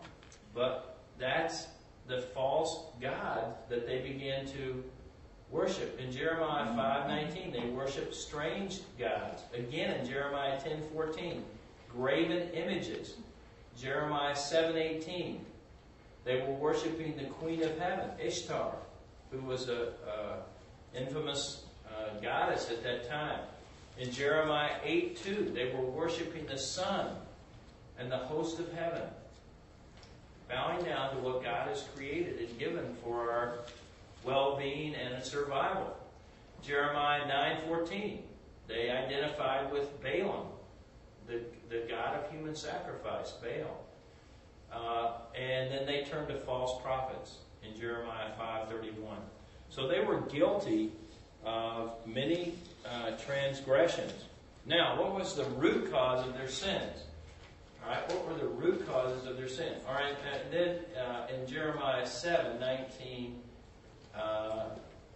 But 0.53 0.98
that's 1.17 1.67
the 2.08 2.22
false 2.22 2.86
god 3.01 3.55
that 3.69 3.86
they 3.86 4.00
began 4.00 4.46
to 4.48 4.84
worship. 5.51 6.00
In 6.00 6.12
Jeremiah 6.12 6.74
5:19, 6.75 7.51
they 7.51 7.70
worship 7.70 8.13
strange 8.13 8.82
gods. 8.98 9.44
Again 9.53 10.00
in 10.00 10.06
Jeremiah 10.08 10.60
10:14, 10.60 11.44
graven 11.91 12.50
images. 12.51 13.15
Jeremiah 13.79 14.36
7:18, 14.36 15.39
they 16.25 16.41
were 16.41 16.53
worshiping 16.53 17.18
the 17.18 17.25
queen 17.25 17.63
of 17.63 17.77
heaven, 17.79 18.12
Ishtar, 18.20 18.75
who 19.32 19.39
was 19.41 19.70
a, 19.70 19.94
a 20.08 20.98
infamous 20.98 21.63
uh, 21.88 22.20
goddess 22.20 22.70
at 22.70 22.84
that 22.84 23.10
time. 23.10 23.39
In 23.98 24.12
Jeremiah 24.12 24.75
8:2, 24.86 25.53
they 25.53 25.74
were 25.74 25.86
worshiping 25.86 26.46
the 26.46 26.58
sun 26.58 27.15
and 27.98 28.12
the 28.12 28.18
host 28.18 28.60
of 28.60 28.72
heaven, 28.74 29.03
bowing 30.48 30.84
down 30.86 31.15
to 31.15 31.22
what 31.22 31.44
God 31.44 31.68
has 31.68 31.84
created 31.96 32.39
and 32.39 32.60
given 32.60 32.96
for 33.03 33.32
our 33.32 33.60
well-being 34.23 34.95
and 34.95 35.23
survival. 35.23 35.95
Jeremiah 36.61 37.25
9:14, 37.67 38.19
they 38.67 38.89
identified 38.89 39.71
with 39.71 40.01
Balaam, 40.01 40.47
the, 41.27 41.41
the 41.69 41.85
god 41.88 42.15
of 42.15 42.31
human 42.31 42.55
sacrifice, 42.55 43.31
Baal. 43.41 43.85
Uh, 44.71 45.11
and 45.35 45.71
then 45.71 45.85
they 45.85 46.03
turned 46.03 46.27
to 46.27 46.35
false 46.35 46.81
prophets 46.81 47.38
in 47.63 47.79
Jeremiah 47.79 48.31
5:31. 48.39 49.17
So 49.69 49.88
they 49.88 50.03
were 50.03 50.21
guilty 50.21 50.91
of 51.45 51.93
many 52.05 52.53
uh, 52.85 53.11
transgressions. 53.11 54.13
Now, 54.65 55.01
what 55.01 55.15
was 55.15 55.35
the 55.35 55.45
root 55.45 55.91
cause 55.91 56.27
of 56.27 56.33
their 56.33 56.49
sins? 56.49 57.03
All 57.83 57.89
right, 57.89 58.11
what 58.11 58.27
were 58.27 58.38
the 58.38 58.47
root 58.47 58.88
causes 58.88 59.25
of 59.25 59.38
their 59.38 59.47
sin? 59.47 59.73
All 59.88 59.93
right, 59.93 60.15
and 60.33 60.53
then 60.53 60.79
uh, 60.97 61.27
in 61.33 61.47
Jeremiah 61.47 62.05
7, 62.05 62.59
19, 62.59 63.35
uh, 63.35 63.49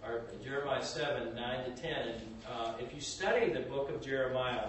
or 0.06 0.22
Jeremiah 0.44 0.84
7, 0.84 1.34
9 1.34 1.66
to 1.66 1.82
10, 1.82 1.92
and 1.94 2.22
uh, 2.52 2.74
if 2.80 2.94
you 2.94 3.02
study 3.02 3.50
the 3.50 3.62
book 3.62 3.90
of 3.90 4.02
Jeremiah, 4.02 4.68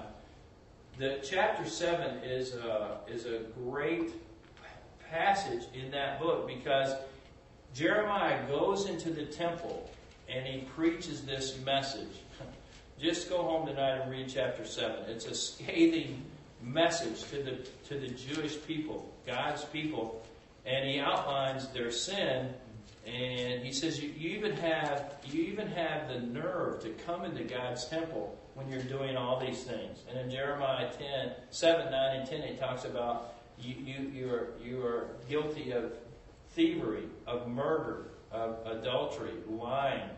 the 0.98 1.18
chapter 1.22 1.68
7 1.68 2.18
is 2.22 2.54
a, 2.54 2.98
is 3.08 3.26
a 3.26 3.40
great 3.64 4.12
passage 5.10 5.64
in 5.74 5.90
that 5.90 6.20
book 6.20 6.46
because 6.46 6.94
Jeremiah 7.74 8.46
goes 8.48 8.88
into 8.88 9.10
the 9.10 9.24
temple 9.24 9.90
and 10.28 10.46
he 10.46 10.60
preaches 10.76 11.22
this 11.22 11.58
message. 11.64 12.22
Just 13.00 13.28
go 13.28 13.42
home 13.42 13.66
tonight 13.66 14.00
and 14.00 14.10
read 14.10 14.28
chapter 14.28 14.64
7. 14.64 15.10
It's 15.10 15.26
a 15.26 15.34
scathing 15.34 16.22
message 16.62 17.24
to 17.30 17.42
the 17.42 17.58
to 17.88 17.98
the 17.98 18.08
Jewish 18.08 18.56
people, 18.66 19.12
God's 19.26 19.64
people, 19.66 20.24
and 20.64 20.88
he 20.88 20.98
outlines 20.98 21.68
their 21.68 21.90
sin 21.90 22.54
and 23.06 23.62
he 23.62 23.72
says 23.72 24.02
you, 24.02 24.08
you 24.16 24.30
even 24.30 24.56
have 24.56 25.14
you 25.24 25.42
even 25.42 25.66
have 25.68 26.08
the 26.08 26.20
nerve 26.20 26.82
to 26.82 26.90
come 27.06 27.24
into 27.24 27.44
God's 27.44 27.86
temple 27.86 28.38
when 28.54 28.70
you're 28.70 28.82
doing 28.82 29.16
all 29.16 29.38
these 29.38 29.62
things. 29.64 29.98
And 30.08 30.18
in 30.18 30.30
Jeremiah 30.30 30.90
10, 30.90 31.32
7, 31.50 31.90
9, 31.90 32.16
and 32.16 32.28
10, 32.28 32.42
he 32.42 32.54
talks 32.54 32.84
about 32.84 33.34
you, 33.58 33.74
you, 33.74 34.10
you, 34.10 34.32
are, 34.32 34.48
you 34.62 34.84
are 34.84 35.08
guilty 35.28 35.72
of 35.72 35.92
thievery, 36.50 37.04
of 37.26 37.48
murder, 37.48 38.06
of 38.30 38.58
adultery, 38.66 39.32
lying. 39.48 40.08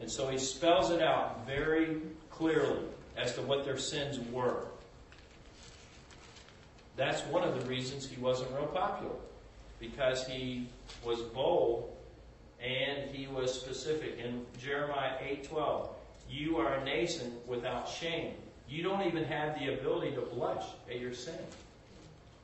And 0.00 0.10
so 0.10 0.28
he 0.28 0.38
spells 0.38 0.90
it 0.90 1.02
out 1.02 1.46
very 1.46 2.00
clearly 2.30 2.84
as 3.16 3.34
to 3.34 3.42
what 3.42 3.64
their 3.64 3.78
sins 3.78 4.18
were. 4.30 4.66
That's 6.96 7.22
one 7.22 7.44
of 7.44 7.58
the 7.58 7.66
reasons 7.66 8.06
he 8.06 8.20
wasn't 8.20 8.50
real 8.52 8.66
popular, 8.66 9.14
because 9.78 10.26
he 10.26 10.68
was 11.04 11.20
bold 11.20 11.96
and 12.62 13.10
he 13.10 13.26
was 13.26 13.52
specific. 13.52 14.18
In 14.18 14.44
Jeremiah 14.58 15.16
8:12, 15.20 15.88
you 16.28 16.58
are 16.58 16.74
a 16.74 16.84
nation 16.84 17.38
without 17.46 17.88
shame. 17.88 18.34
You 18.68 18.82
don't 18.82 19.02
even 19.06 19.24
have 19.24 19.58
the 19.58 19.74
ability 19.74 20.12
to 20.12 20.20
blush 20.20 20.64
at 20.88 21.00
your 21.00 21.12
sin. 21.12 21.44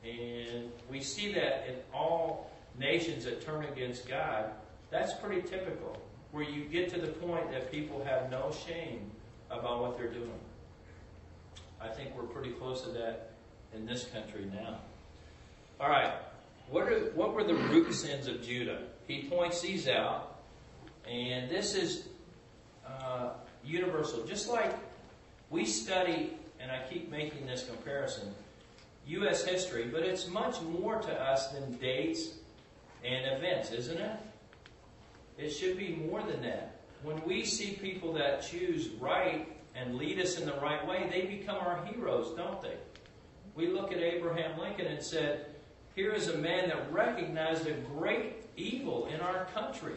And 0.03 0.71
we 0.89 1.01
see 1.01 1.33
that 1.33 1.67
in 1.67 1.75
all 1.93 2.51
nations 2.77 3.25
that 3.25 3.41
turn 3.41 3.65
against 3.65 4.07
God. 4.07 4.51
That's 4.89 5.13
pretty 5.13 5.41
typical, 5.41 5.97
where 6.31 6.43
you 6.43 6.65
get 6.65 6.89
to 6.93 6.99
the 6.99 7.07
point 7.07 7.51
that 7.51 7.71
people 7.71 8.03
have 8.03 8.29
no 8.29 8.51
shame 8.67 9.11
about 9.49 9.81
what 9.81 9.97
they're 9.97 10.11
doing. 10.11 10.39
I 11.79 11.89
think 11.89 12.15
we're 12.15 12.23
pretty 12.23 12.51
close 12.51 12.81
to 12.81 12.89
that 12.89 13.31
in 13.73 13.85
this 13.85 14.05
country 14.05 14.45
now. 14.53 14.79
All 15.79 15.89
right, 15.89 16.13
what 16.69 16.91
are 16.91 16.99
what 17.13 17.33
were 17.33 17.43
the 17.43 17.53
root 17.53 17.93
sins 17.93 18.27
of 18.27 18.41
Judah? 18.41 18.83
He 19.07 19.23
points 19.23 19.61
these 19.61 19.87
out, 19.87 20.39
and 21.09 21.49
this 21.49 21.75
is 21.75 22.09
uh, 22.85 23.29
universal. 23.63 24.25
Just 24.25 24.49
like 24.49 24.73
we 25.49 25.65
study, 25.65 26.33
and 26.59 26.69
I 26.69 26.81
keep 26.89 27.09
making 27.09 27.45
this 27.47 27.65
comparison, 27.65 28.33
U.S. 29.07 29.45
history, 29.45 29.85
but 29.85 30.03
it's 30.03 30.27
much 30.27 30.61
more 30.61 30.99
to 30.99 31.13
us 31.21 31.47
than 31.51 31.73
dates 31.77 32.31
and 33.05 33.37
events, 33.37 33.71
isn't 33.71 33.97
it? 33.97 34.19
It 35.37 35.49
should 35.51 35.77
be 35.77 35.95
more 35.95 36.21
than 36.21 36.41
that. 36.41 36.81
When 37.03 37.23
we 37.25 37.45
see 37.45 37.77
people 37.81 38.11
that 38.13 38.41
choose 38.41 38.89
right 38.99 39.47
and 39.75 39.95
lead 39.95 40.19
us 40.19 40.39
in 40.39 40.45
the 40.45 40.55
right 40.55 40.85
way, 40.85 41.07
they 41.09 41.21
become 41.37 41.57
our 41.57 41.85
heroes, 41.85 42.35
don't 42.35 42.61
they? 42.61 42.75
We 43.55 43.67
look 43.67 43.91
at 43.93 43.99
Abraham 43.99 44.59
Lincoln 44.59 44.87
and 44.87 45.01
said, 45.01 45.45
here 45.97 46.13
is 46.13 46.27
a 46.27 46.37
man 46.37 46.69
that 46.69 46.93
recognized 46.93 47.65
a 47.65 47.73
great 47.73 48.35
evil 48.55 49.07
in 49.07 49.19
our 49.19 49.45
country. 49.45 49.95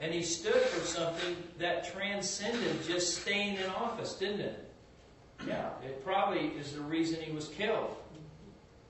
And 0.00 0.12
he 0.12 0.22
stood 0.22 0.60
for 0.60 0.84
something 0.84 1.36
that 1.56 1.92
transcended 1.92 2.84
just 2.84 3.22
staying 3.22 3.58
in 3.58 3.70
office, 3.70 4.14
didn't 4.14 4.40
it? 4.40 4.72
Yeah, 5.46 5.68
it 5.84 6.04
probably 6.04 6.48
is 6.58 6.72
the 6.72 6.80
reason 6.80 7.20
he 7.20 7.30
was 7.30 7.46
killed. 7.46 7.96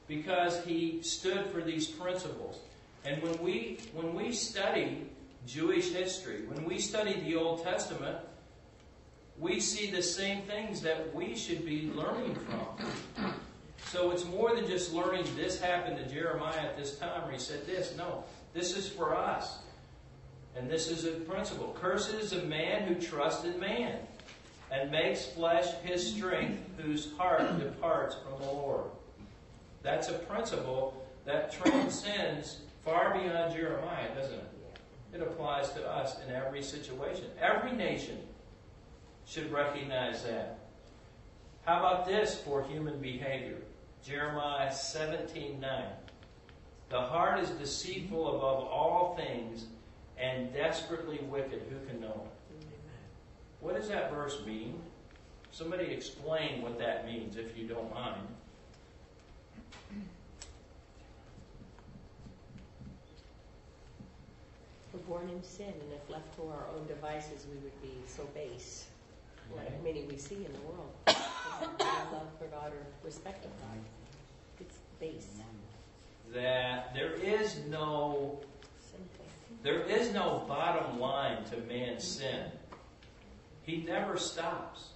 Because 0.09 0.65
he 0.65 1.03
stood 1.03 1.45
for 1.51 1.61
these 1.61 1.87
principles. 1.87 2.59
And 3.05 3.23
when 3.23 3.39
we 3.43 3.79
when 3.93 4.15
we 4.15 4.33
study 4.33 5.07
Jewish 5.47 5.93
history, 5.93 6.47
when 6.47 6.65
we 6.65 6.79
study 6.79 7.21
the 7.21 7.37
Old 7.37 7.63
Testament, 7.63 8.17
we 9.39 9.61
see 9.61 9.91
the 9.91 10.03
same 10.03 10.41
things 10.43 10.81
that 10.81 11.15
we 11.15 11.37
should 11.37 11.67
be 11.67 11.91
learning 11.95 12.35
from. 12.35 13.35
So 13.87 14.11
it's 14.11 14.25
more 14.25 14.55
than 14.55 14.67
just 14.67 14.93
learning 14.93 15.27
this 15.37 15.61
happened 15.61 15.99
to 15.99 16.13
Jeremiah 16.13 16.59
at 16.59 16.77
this 16.77 16.99
time, 16.99 17.29
or 17.29 17.33
he 17.33 17.39
said 17.39 17.67
this. 17.67 17.95
No, 17.97 18.25
this 18.53 18.77
is 18.77 18.89
for 18.89 19.15
us. 19.15 19.59
And 20.57 20.71
this 20.71 20.89
is 20.89 21.05
a 21.05 21.13
principle. 21.13 21.77
Cursed 21.81 22.15
is 22.15 22.33
a 22.33 22.43
man 22.45 22.83
who 22.87 22.95
trusts 22.95 23.45
in 23.45 23.59
man 23.59 23.99
and 24.71 24.91
makes 24.91 25.27
flesh 25.27 25.73
his 25.83 26.15
strength, 26.15 26.63
whose 26.79 27.13
heart 27.17 27.59
departs 27.59 28.17
from 28.17 28.41
the 28.41 28.53
Lord. 28.53 28.85
That's 29.83 30.09
a 30.09 30.15
principle 30.15 31.07
that 31.25 31.53
transcends 31.53 32.59
far 32.85 33.15
beyond 33.15 33.55
Jeremiah, 33.55 34.15
doesn't 34.15 34.39
it? 34.39 34.51
It 35.15 35.21
applies 35.23 35.71
to 35.73 35.89
us 35.89 36.17
in 36.27 36.35
every 36.35 36.63
situation. 36.63 37.27
Every 37.41 37.73
nation 37.73 38.19
should 39.27 39.53
recognize 39.53 40.23
that. 40.25 40.59
How 41.65 41.79
about 41.79 42.07
this 42.07 42.41
for 42.41 42.65
human 42.65 43.01
behavior? 43.01 43.59
Jeremiah 44.05 44.73
17 44.73 45.61
9. 45.61 45.85
The 46.91 47.01
heart 47.01 47.41
is 47.41 47.49
deceitful 47.51 48.37
above 48.37 48.65
all 48.65 49.17
things 49.17 49.67
and 50.19 50.53
desperately 50.53 51.21
wicked. 51.31 51.63
Who 51.71 51.87
can 51.87 52.01
know 52.01 52.27
it? 52.27 52.67
What 53.61 53.77
does 53.77 53.89
that 53.89 54.13
verse 54.13 54.45
mean? 54.47 54.79
Somebody 55.53 55.85
explain 55.87 56.61
what 56.61 56.79
that 56.79 57.07
means, 57.07 57.37
if 57.37 57.57
you 57.57 57.67
don't 57.67 57.93
mind. 57.95 58.21
We're 64.93 65.01
born 65.09 65.31
in 65.31 65.43
sin, 65.43 65.73
and 65.73 65.93
if 65.93 66.11
left 66.11 66.35
to 66.37 66.43
our 66.43 66.67
own 66.77 66.87
devices, 66.87 67.47
we 67.51 67.57
would 67.59 67.83
be 67.83 67.95
so 68.07 68.25
base, 68.35 68.87
like 69.55 69.83
many 69.83 70.03
we 70.05 70.17
see 70.17 70.37
in 70.37 70.53
the 70.53 70.61
world. 70.61 70.93
Love 71.07 72.29
for 72.39 72.47
God 72.47 72.73
or 72.73 72.87
respect 73.03 73.45
of 73.45 73.51
God. 73.61 73.79
It's 74.61 74.77
base. 75.01 75.29
That 76.33 76.95
there 76.95 77.13
is 77.13 77.61
no 77.71 78.41
there 79.65 79.81
is 79.81 80.13
no 80.13 80.45
bottom 80.47 81.01
line 81.01 81.43
to 81.45 81.57
man's 81.73 82.05
sin. 82.05 82.51
He 83.63 83.79
never 83.79 84.19
stops. 84.19 84.89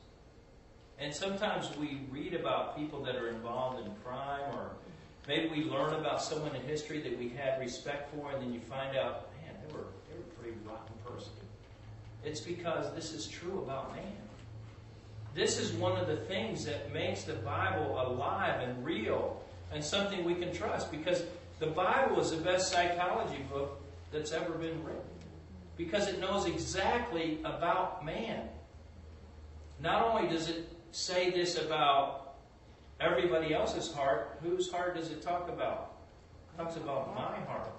And 0.99 1.15
sometimes 1.15 1.75
we 1.79 2.03
read 2.11 2.35
about 2.35 2.77
people 2.77 3.03
that 3.05 3.17
are 3.17 3.29
involved 3.29 3.87
in 3.87 3.91
crime, 4.05 4.43
or 4.53 4.73
maybe 5.27 5.49
we 5.49 5.65
learn 5.65 5.95
about 5.95 6.23
someone 6.23 6.55
in 6.55 6.61
history 6.63 7.01
that 7.01 7.19
we 7.19 7.31
had 7.31 7.59
respect 7.61 8.15
for, 8.15 8.31
and 8.31 8.43
then 8.43 8.53
you 8.53 8.61
find 8.61 8.95
out, 8.95 9.31
man, 9.41 9.55
they 9.67 9.73
were, 9.73 9.85
they 10.11 10.17
were 10.17 10.25
a 10.25 10.41
pretty 10.43 10.59
rotten 10.67 10.95
person. 11.07 11.33
It's 12.23 12.41
because 12.41 12.93
this 12.95 13.15
is 13.15 13.27
true 13.27 13.63
about 13.63 13.97
man. 13.97 14.05
This 15.39 15.61
is 15.61 15.73
one 15.75 15.97
of 15.97 16.09
the 16.09 16.17
things 16.17 16.65
that 16.65 16.93
makes 16.93 17.23
the 17.23 17.35
Bible 17.35 18.05
alive 18.05 18.61
and 18.61 18.85
real 18.85 19.41
and 19.71 19.85
something 19.85 20.25
we 20.25 20.35
can 20.35 20.53
trust 20.53 20.91
because 20.91 21.23
the 21.61 21.69
Bible 21.69 22.19
is 22.19 22.33
the 22.33 22.39
best 22.39 22.73
psychology 22.73 23.45
book 23.49 23.81
that's 24.11 24.33
ever 24.33 24.51
been 24.55 24.83
written 24.83 25.01
because 25.77 26.09
it 26.09 26.19
knows 26.19 26.47
exactly 26.47 27.39
about 27.45 28.05
man. 28.05 28.49
Not 29.81 30.03
only 30.03 30.29
does 30.29 30.49
it 30.49 30.77
say 30.91 31.31
this 31.31 31.57
about 31.57 32.35
everybody 32.99 33.55
else's 33.55 33.93
heart, 33.93 34.41
whose 34.43 34.73
heart 34.73 34.97
does 34.97 35.13
it 35.13 35.23
talk 35.23 35.49
about? 35.49 35.93
It 36.53 36.61
talks 36.61 36.75
about 36.75 37.15
my 37.15 37.39
heart, 37.47 37.71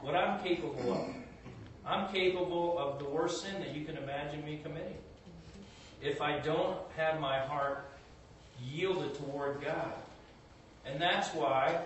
what 0.00 0.14
I'm 0.14 0.42
capable 0.42 0.94
of. 0.94 1.14
I'm 1.84 2.10
capable 2.10 2.78
of 2.78 2.98
the 2.98 3.04
worst 3.04 3.42
sin 3.42 3.60
that 3.60 3.76
you 3.76 3.84
can 3.84 3.98
imagine 3.98 4.42
me 4.42 4.60
committing. 4.62 4.96
If 6.02 6.20
I 6.20 6.38
don't 6.38 6.78
have 6.96 7.20
my 7.20 7.38
heart 7.38 7.84
yielded 8.62 9.14
toward 9.16 9.60
God. 9.60 9.92
And 10.84 11.00
that's 11.00 11.34
why, 11.34 11.80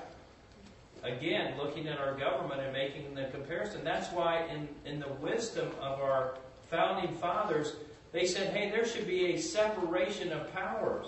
again, 1.03 1.55
looking 1.59 1.89
at 1.89 1.99
our 1.99 2.15
government 2.15 2.61
and 2.61 2.73
making 2.73 3.15
the 3.15 3.25
comparison, 3.25 3.85
that's 3.85 4.13
why 4.13 4.47
in, 4.47 4.69
in 4.91 5.01
the 5.01 5.09
wisdom 5.21 5.69
of 5.81 6.01
our 6.01 6.35
founding 6.71 7.15
fathers, 7.17 7.75
they 8.13 8.27
said, 8.27 8.55
hey, 8.55 8.71
there 8.71 8.87
should 8.87 9.07
be 9.07 9.33
a 9.33 9.39
separation 9.39 10.33
of 10.33 10.53
powers. 10.53 11.07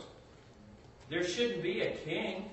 There 1.09 1.25
shouldn't 1.25 1.62
be 1.62 1.83
a 1.83 1.90
king. 1.97 2.49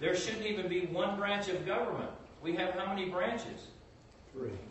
There 0.00 0.16
shouldn't 0.16 0.46
even 0.46 0.68
be 0.68 0.86
one 0.86 1.16
branch 1.16 1.48
of 1.48 1.66
government. 1.66 2.10
We 2.42 2.54
have 2.56 2.74
how 2.74 2.86
many 2.86 3.08
branches? 3.08 3.66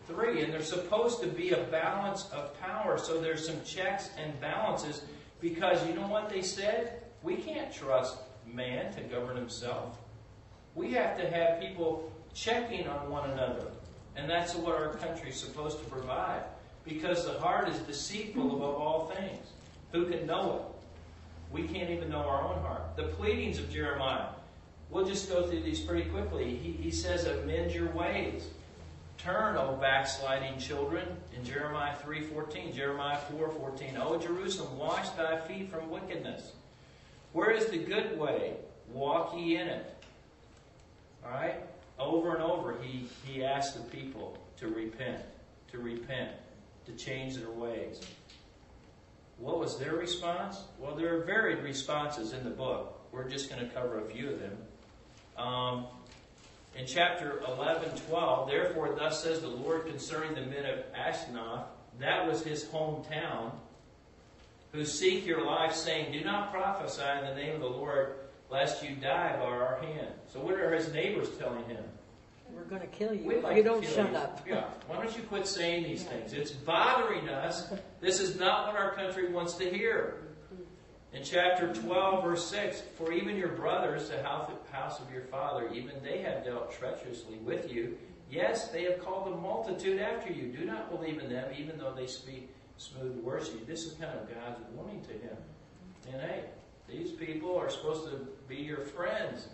Three. 0.07 0.41
And 0.41 0.51
there's 0.51 0.69
supposed 0.69 1.21
to 1.21 1.27
be 1.27 1.51
a 1.51 1.63
balance 1.65 2.29
of 2.31 2.59
power. 2.59 2.97
So 2.97 3.21
there's 3.21 3.45
some 3.45 3.63
checks 3.63 4.09
and 4.17 4.39
balances 4.41 5.03
because 5.39 5.85
you 5.87 5.93
know 5.93 6.07
what 6.07 6.29
they 6.29 6.41
said? 6.41 7.01
We 7.23 7.35
can't 7.35 7.71
trust 7.71 8.17
man 8.51 8.93
to 8.95 9.01
govern 9.01 9.37
himself. 9.37 9.97
We 10.75 10.91
have 10.93 11.17
to 11.17 11.29
have 11.29 11.59
people 11.59 12.11
checking 12.33 12.87
on 12.87 13.09
one 13.09 13.29
another. 13.29 13.67
And 14.15 14.29
that's 14.29 14.55
what 14.55 14.75
our 14.75 14.93
country's 14.95 15.39
supposed 15.39 15.79
to 15.79 15.85
provide. 15.85 16.43
Because 16.83 17.25
the 17.25 17.39
heart 17.39 17.69
is 17.69 17.77
deceitful 17.79 18.55
above 18.55 18.75
all 18.75 19.13
things. 19.15 19.47
Who 19.91 20.05
can 20.05 20.25
know 20.25 20.55
it? 20.55 20.71
We 21.51 21.67
can't 21.67 21.89
even 21.89 22.09
know 22.09 22.21
our 22.21 22.41
own 22.41 22.61
heart. 22.61 22.95
The 22.95 23.03
pleadings 23.03 23.59
of 23.59 23.71
Jeremiah. 23.71 24.29
We'll 24.89 25.05
just 25.05 25.29
go 25.29 25.47
through 25.47 25.61
these 25.61 25.79
pretty 25.79 26.09
quickly. 26.09 26.55
He, 26.55 26.71
he 26.71 26.91
says, 26.91 27.25
Amend 27.25 27.71
your 27.71 27.91
ways. 27.91 28.47
Turn, 29.23 29.55
O 29.55 29.73
backsliding 29.73 30.57
children, 30.57 31.07
in 31.37 31.45
Jeremiah 31.45 31.95
3.14, 32.03 32.73
Jeremiah 32.73 33.19
4.14. 33.31 33.99
O 33.99 34.17
Jerusalem, 34.17 34.79
wash 34.79 35.09
thy 35.09 35.39
feet 35.41 35.69
from 35.69 35.91
wickedness. 35.91 36.53
Where 37.31 37.51
is 37.51 37.67
the 37.67 37.77
good 37.77 38.17
way? 38.17 38.55
Walk 38.91 39.35
ye 39.37 39.57
in 39.57 39.67
it. 39.67 39.93
All 41.23 41.31
right? 41.31 41.57
Over 41.99 42.33
and 42.33 42.43
over, 42.43 42.75
he, 42.81 43.05
he 43.23 43.43
asked 43.43 43.75
the 43.75 43.95
people 43.95 44.39
to 44.57 44.69
repent, 44.69 45.21
to 45.71 45.77
repent, 45.77 46.31
to 46.87 46.91
change 46.93 47.35
their 47.35 47.51
ways. 47.51 48.01
What 49.37 49.59
was 49.59 49.77
their 49.77 49.95
response? 49.95 50.63
Well, 50.79 50.95
there 50.95 51.15
are 51.15 51.23
varied 51.23 51.59
responses 51.59 52.33
in 52.33 52.43
the 52.43 52.49
book. 52.49 52.99
We're 53.11 53.29
just 53.29 53.51
going 53.51 53.61
to 53.61 53.71
cover 53.71 53.99
a 53.99 54.05
few 54.05 54.31
of 54.31 54.39
them. 54.39 54.57
Um, 55.37 55.85
in 56.75 56.85
chapter 56.85 57.41
11, 57.47 57.97
12, 58.07 58.49
therefore, 58.49 58.95
thus 58.95 59.23
says 59.23 59.41
the 59.41 59.47
Lord 59.47 59.85
concerning 59.87 60.35
the 60.35 60.41
men 60.41 60.65
of 60.65 60.79
Anathoth, 60.93 61.65
that 61.99 62.27
was 62.27 62.43
his 62.43 62.65
hometown, 62.65 63.51
who 64.71 64.85
seek 64.85 65.25
your 65.25 65.45
life, 65.45 65.73
saying, 65.73 66.11
Do 66.13 66.23
not 66.23 66.51
prophesy 66.51 67.03
in 67.19 67.25
the 67.25 67.35
name 67.35 67.55
of 67.55 67.61
the 67.61 67.67
Lord, 67.67 68.15
lest 68.49 68.83
you 68.83 68.95
die 68.95 69.35
by 69.37 69.45
our 69.45 69.81
hand. 69.81 70.07
So, 70.31 70.39
what 70.39 70.55
are 70.55 70.73
his 70.73 70.91
neighbors 70.93 71.29
telling 71.37 71.65
him? 71.65 71.83
We're 72.53 72.63
going 72.63 72.81
to 72.81 72.87
kill 72.87 73.13
you 73.13 73.31
if 73.31 73.43
like 73.43 73.57
you 73.57 73.63
don't 73.63 73.83
shut 73.83 74.11
you. 74.11 74.17
up. 74.17 74.45
Yeah. 74.47 74.65
Why 74.87 74.97
don't 74.97 75.15
you 75.15 75.23
quit 75.23 75.47
saying 75.47 75.83
these 75.83 76.03
things? 76.03 76.33
It's 76.33 76.51
bothering 76.51 77.29
us. 77.29 77.71
This 78.01 78.19
is 78.19 78.39
not 78.39 78.67
what 78.67 78.75
our 78.75 78.93
country 78.93 79.31
wants 79.31 79.53
to 79.55 79.69
hear. 79.69 80.15
In 81.13 81.23
chapter 81.23 81.73
12, 81.73 82.23
verse 82.23 82.45
6, 82.45 82.83
for 82.97 83.11
even 83.11 83.35
your 83.35 83.49
brothers, 83.49 84.09
the 84.09 84.23
house 84.23 84.99
of 85.01 85.11
your 85.11 85.23
father, 85.23 85.69
even 85.73 85.95
they 86.01 86.21
have 86.21 86.45
dealt 86.45 86.71
treacherously 86.71 87.37
with 87.37 87.69
you. 87.69 87.97
Yes, 88.29 88.69
they 88.69 88.83
have 88.83 89.03
called 89.03 89.27
a 89.27 89.35
multitude 89.35 89.99
after 89.99 90.31
you. 90.31 90.43
Do 90.43 90.63
not 90.63 90.89
believe 90.89 91.19
in 91.19 91.29
them, 91.29 91.51
even 91.57 91.77
though 91.77 91.93
they 91.93 92.07
speak 92.07 92.49
smooth 92.77 93.17
words 93.17 93.49
to 93.49 93.57
you. 93.57 93.65
This 93.65 93.85
is 93.85 93.93
kind 93.93 94.17
of 94.17 94.33
God's 94.33 94.61
warning 94.73 95.01
to 95.01 95.11
him. 95.11 95.35
And 96.13 96.21
hey, 96.21 96.43
these 96.89 97.11
people 97.11 97.57
are 97.57 97.69
supposed 97.69 98.05
to 98.05 98.27
be 98.47 98.55
your 98.55 98.81
friends. 98.81 99.49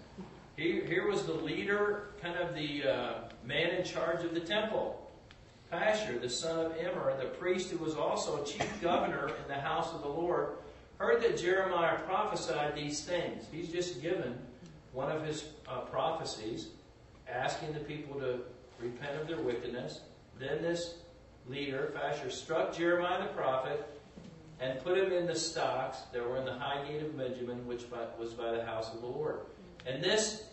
Here, 0.58 0.86
here 0.86 1.08
was 1.08 1.26
the 1.26 1.34
leader, 1.34 2.10
kind 2.22 2.38
of 2.38 2.54
the 2.54 2.84
uh, 2.84 3.14
man 3.44 3.72
in 3.72 3.84
charge 3.84 4.24
of 4.24 4.36
the 4.36 4.40
temple. 4.40 5.04
Pashur, 5.72 6.22
the 6.22 6.30
son 6.30 6.66
of 6.66 6.78
Immer, 6.78 7.18
the 7.20 7.30
priest 7.30 7.72
who 7.72 7.78
was 7.78 7.96
also 7.96 8.44
chief 8.44 8.82
governor 8.82 9.28
in 9.28 9.48
the 9.48 9.60
house 9.60 9.92
of 9.94 10.02
the 10.02 10.08
Lord, 10.08 10.52
heard 10.98 11.22
that 11.24 11.38
Jeremiah 11.38 12.00
prophesied 12.00 12.76
these 12.76 13.04
things. 13.04 13.46
He's 13.52 13.70
just 13.70 14.02
given 14.02 14.38
one 14.94 15.12
of 15.12 15.24
his 15.24 15.46
uh, 15.68 15.82
prophecies, 15.82 16.70
asking 17.30 17.74
the 17.74 17.80
people 17.80 18.20
to 18.20 18.40
repent 18.80 19.20
of 19.20 19.28
their 19.28 19.40
wickedness. 19.40 20.02
Then 20.40 20.62
this 20.62 20.96
leader, 21.48 21.94
Pashur, 21.96 22.32
struck 22.32 22.76
Jeremiah 22.76 23.22
the 23.22 23.34
prophet 23.34 23.88
and 24.60 24.84
put 24.84 24.98
him 24.98 25.12
in 25.12 25.28
the 25.28 25.36
stocks 25.36 26.00
that 26.14 26.28
were 26.28 26.38
in 26.38 26.46
the 26.46 26.54
high 26.54 26.84
gate 26.88 27.04
of 27.04 27.16
Benjamin, 27.18 27.66
which 27.68 27.90
by, 27.92 28.06
was 28.20 28.34
by 28.34 28.52
the 28.52 28.66
house 28.66 28.94
of 28.94 29.02
the 29.02 29.08
Lord. 29.08 29.42
And 29.86 30.04
this, 30.04 30.46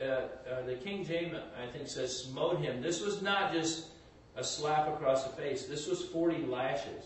uh, 0.00 0.04
uh, 0.04 0.66
the 0.66 0.74
King 0.74 1.04
James, 1.04 1.36
I 1.60 1.70
think, 1.70 1.88
says, 1.88 2.24
smote 2.24 2.60
him. 2.60 2.82
This 2.82 3.00
was 3.00 3.22
not 3.22 3.52
just 3.52 3.86
a 4.36 4.42
slap 4.42 4.88
across 4.88 5.24
the 5.24 5.30
face. 5.36 5.66
This 5.66 5.86
was 5.86 6.04
40 6.06 6.46
lashes. 6.46 7.04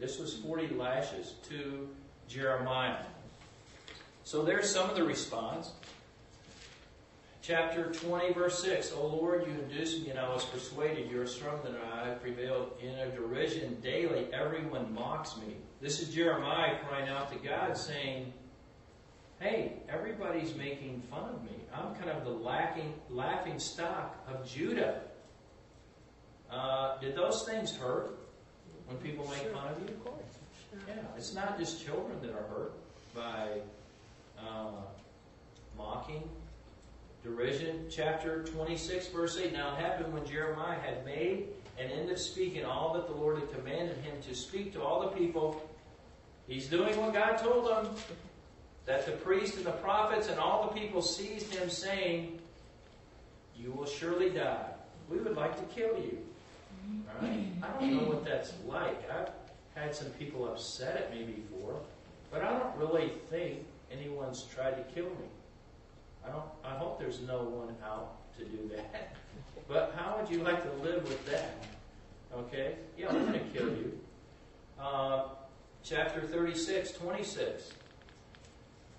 This 0.00 0.18
was 0.18 0.34
40 0.34 0.74
lashes 0.74 1.34
to 1.48 1.88
Jeremiah. 2.28 3.04
So 4.24 4.42
there's 4.42 4.68
some 4.70 4.90
of 4.90 4.96
the 4.96 5.04
response. 5.04 5.72
Chapter 7.40 7.90
20, 7.90 8.34
verse 8.34 8.62
6. 8.62 8.92
O 8.92 9.06
Lord, 9.06 9.46
you 9.46 9.52
induced 9.54 10.02
me, 10.02 10.10
and 10.10 10.18
I 10.18 10.28
was 10.28 10.44
persuaded. 10.44 11.10
You 11.10 11.22
are 11.22 11.26
stronger 11.26 11.62
than 11.62 11.76
I. 11.76 12.10
I 12.10 12.14
prevailed 12.14 12.72
in 12.82 12.90
a 12.90 13.10
derision 13.10 13.78
daily. 13.80 14.28
Everyone 14.34 14.92
mocks 14.92 15.36
me. 15.38 15.56
This 15.80 16.00
is 16.00 16.14
Jeremiah 16.14 16.76
crying 16.86 17.08
out 17.08 17.32
to 17.32 17.38
God, 17.38 17.74
saying, 17.78 18.34
Hey, 19.40 19.74
everybody's 19.88 20.54
making 20.56 21.00
fun 21.10 21.30
of 21.30 21.42
me. 21.42 21.64
I'm 21.72 21.94
kind 21.94 22.10
of 22.10 22.24
the 22.24 22.30
lacking, 22.30 22.92
laughing 23.08 23.58
stock 23.58 24.22
of 24.28 24.46
Judah. 24.46 25.00
Uh, 26.50 26.98
did 26.98 27.14
those 27.14 27.44
things 27.44 27.74
hurt 27.74 28.18
when 28.86 28.98
people 28.98 29.26
make 29.28 29.50
fun 29.54 29.68
of 29.68 29.80
you? 29.80 29.88
Of 29.88 30.04
course. 30.04 30.27
Yeah, 30.86 30.94
it's 31.16 31.34
not 31.34 31.58
just 31.58 31.84
children 31.84 32.20
that 32.22 32.30
are 32.30 32.46
hurt 32.48 32.72
by 33.14 33.60
uh, 34.38 34.70
mocking, 35.76 36.28
derision. 37.22 37.86
Chapter 37.90 38.44
26, 38.44 39.08
verse 39.08 39.38
8. 39.38 39.52
Now 39.52 39.74
it 39.74 39.80
happened 39.80 40.12
when 40.12 40.24
Jeremiah 40.26 40.78
had 40.78 41.04
made 41.04 41.48
an 41.78 41.90
end 41.90 42.10
of 42.10 42.18
speaking 42.18 42.64
all 42.64 42.92
that 42.94 43.06
the 43.06 43.14
Lord 43.14 43.38
had 43.38 43.52
commanded 43.54 43.96
him 43.98 44.14
to 44.28 44.34
speak 44.34 44.72
to 44.74 44.82
all 44.82 45.00
the 45.00 45.08
people. 45.08 45.62
He's 46.46 46.66
doing 46.66 46.98
what 47.00 47.12
God 47.12 47.36
told 47.36 47.68
him. 47.70 47.92
That 48.86 49.04
the 49.04 49.12
priests 49.12 49.58
and 49.58 49.66
the 49.66 49.72
prophets 49.72 50.28
and 50.28 50.38
all 50.38 50.66
the 50.66 50.80
people 50.80 51.02
seized 51.02 51.54
him, 51.54 51.68
saying, 51.68 52.38
You 53.54 53.70
will 53.70 53.84
surely 53.84 54.30
die. 54.30 54.70
We 55.10 55.18
would 55.18 55.36
like 55.36 55.56
to 55.56 55.74
kill 55.74 55.94
you. 55.98 56.18
Right? 57.20 57.44
I 57.62 57.80
don't 57.80 57.92
know 57.92 58.08
what 58.08 58.24
that's 58.24 58.54
like. 58.66 59.10
I've 59.10 59.28
had 59.78 59.94
some 59.94 60.08
people 60.10 60.46
upset 60.46 60.96
at 60.96 61.10
me 61.12 61.24
before. 61.24 61.80
but 62.30 62.42
I 62.42 62.58
don't 62.58 62.76
really 62.76 63.12
think 63.30 63.64
anyone's 63.90 64.44
tried 64.54 64.76
to 64.76 64.82
kill 64.94 65.06
me. 65.06 65.28
I 66.26 66.30
don't. 66.30 66.44
I 66.64 66.70
hope 66.76 66.98
there's 66.98 67.20
no 67.20 67.42
one 67.42 67.74
out 67.84 68.16
to 68.38 68.44
do 68.44 68.68
that. 68.76 69.12
But 69.68 69.94
how 69.98 70.16
would 70.16 70.34
you 70.34 70.42
like 70.42 70.62
to 70.62 70.82
live 70.82 71.02
with 71.02 71.26
that? 71.26 71.62
Okay? 72.34 72.76
Yeah, 72.96 73.10
I'm 73.10 73.26
going 73.26 73.34
to 73.34 73.58
kill 73.58 73.68
you. 73.68 74.00
Uh, 74.80 75.24
chapter 75.84 76.22
36, 76.22 76.92
26. 76.92 77.74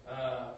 Uh, 0.07 0.49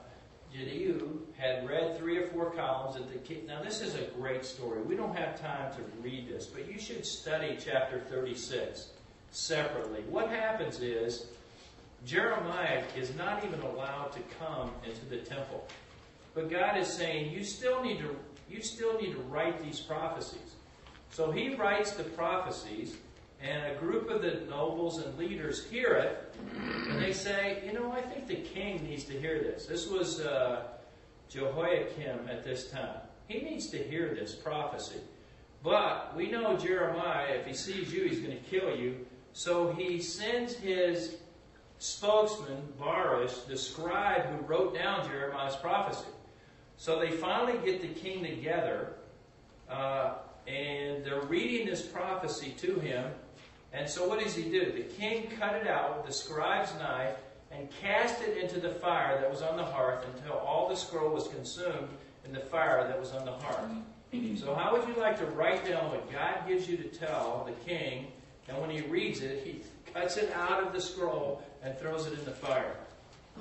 had 1.42 1.68
read 1.68 1.98
three 1.98 2.18
or 2.18 2.28
four 2.28 2.52
columns 2.52 2.96
at 2.96 3.12
the 3.12 3.18
king. 3.20 3.48
Now, 3.48 3.64
this 3.64 3.82
is 3.82 3.96
a 3.96 4.04
great 4.20 4.46
story. 4.46 4.82
We 4.84 4.96
don't 4.96 5.16
have 5.16 5.42
time 5.42 5.72
to 5.74 5.82
read 6.04 6.30
this, 6.30 6.46
but 6.46 6.72
you 6.72 6.80
should 6.80 7.06
study 7.06 7.58
chapter 7.60 8.00
36 8.00 8.90
separately. 9.32 10.04
What 10.10 10.30
happens 10.30 10.82
is 10.82 11.28
Jeremiah 12.06 12.84
is 12.98 13.16
not 13.16 13.44
even 13.44 13.62
allowed 13.62 14.12
to 14.14 14.20
come 14.40 14.72
into 14.86 15.06
the 15.06 15.18
temple. 15.18 15.68
But 16.34 16.50
God 16.50 16.78
is 16.78 16.88
saying, 16.88 17.32
you 17.32 17.44
still 17.44 17.84
need 17.84 18.00
to 18.00 18.16
you 18.50 18.62
still 18.62 19.00
need 19.00 19.14
to 19.14 19.22
write 19.22 19.64
these 19.64 19.80
prophecies. 19.80 20.56
So 21.10 21.32
he 21.32 21.56
writes 21.56 21.92
the 21.92 22.04
prophecies, 22.04 22.98
and 23.42 23.66
a 23.66 23.80
group 23.80 24.10
of 24.10 24.22
the 24.22 24.42
nobles 24.50 24.98
and 24.98 25.18
leaders 25.18 25.66
hear 25.66 25.94
it, 25.94 26.36
and 26.90 27.02
they 27.02 27.14
say, 27.14 27.64
you 27.66 27.72
know, 27.72 27.92
I 27.92 28.02
think 28.02 28.28
the 28.28 28.36
king 28.36 28.84
needs 28.84 29.06
to 29.06 29.20
hear 29.20 29.40
this. 29.40 29.66
This 29.66 29.88
was 29.88 30.20
uh, 30.20 30.64
Jehoiakim 31.30 32.28
at 32.30 32.44
this 32.44 32.70
time. 32.70 33.00
He 33.28 33.42
needs 33.42 33.68
to 33.70 33.78
hear 33.78 34.14
this 34.14 34.36
prophecy. 34.36 35.00
But 35.64 36.16
we 36.16 36.30
know 36.30 36.58
Jeremiah, 36.58 37.36
if 37.36 37.46
he 37.46 37.54
sees 37.54 37.94
you, 37.94 38.04
he's 38.06 38.20
going 38.20 38.38
to 38.38 38.44
kill 38.44 38.76
you. 38.76 39.06
So 39.34 39.72
he 39.72 40.02
sends 40.02 40.54
his 40.54 41.18
spokesman, 41.80 42.62
Baruch, 42.78 43.48
the 43.48 43.58
scribe 43.58 44.26
who 44.26 44.46
wrote 44.46 44.76
down 44.76 45.08
Jeremiah's 45.08 45.56
prophecy. 45.56 46.10
So 46.78 47.00
they 47.00 47.12
finally 47.12 47.60
get 47.64 47.82
the 47.82 47.88
king 47.88 48.24
together, 48.24 48.94
uh, 49.70 50.14
and 50.48 51.04
they're 51.06 51.24
reading 51.28 51.68
this 51.68 51.82
prophecy 51.82 52.54
to 52.58 52.76
him. 52.80 53.12
And 53.74 53.90
so 53.90 54.08
what 54.08 54.20
does 54.20 54.36
he 54.36 54.44
do? 54.44 54.72
The 54.72 54.84
king 54.84 55.30
cut 55.40 55.56
it 55.56 55.68
out 55.68 55.98
with 55.98 56.06
the 56.06 56.14
scribe's 56.14 56.74
knife 56.76 57.16
and 57.52 57.70
cast 57.82 58.22
it 58.22 58.38
into 58.38 58.60
the 58.60 58.70
fire 58.76 59.20
that 59.20 59.30
was 59.30 59.42
on 59.42 59.58
the 59.58 59.64
hearth 59.64 60.06
until 60.16 60.38
all 60.38 60.70
the 60.70 60.76
scroll 60.76 61.14
was 61.14 61.28
consumed 61.28 61.90
in 62.26 62.34
the 62.34 62.40
fire 62.40 62.88
that 62.88 63.00
was 63.00 63.12
on 63.12 63.26
the 63.26 63.32
hearth. 63.32 63.72
So 64.38 64.54
how 64.54 64.74
would 64.74 64.88
you 64.88 65.02
like 65.02 65.18
to 65.20 65.26
write 65.28 65.66
down 65.66 65.90
what 65.90 66.12
God 66.12 66.48
gives 66.48 66.68
you 66.68 66.78
to 66.78 66.84
tell 66.84 67.48
the 67.48 67.70
king, 67.70 68.08
and 68.52 68.62
when 68.62 68.70
he 68.70 68.82
reads 68.82 69.22
it, 69.22 69.44
he 69.46 69.62
cuts 69.94 70.18
it 70.18 70.32
out 70.34 70.62
of 70.62 70.74
the 70.74 70.82
scroll 70.82 71.42
and 71.64 71.78
throws 71.78 72.06
it 72.06 72.14
in 72.18 72.26
the 72.26 72.32
fire? 72.32 72.76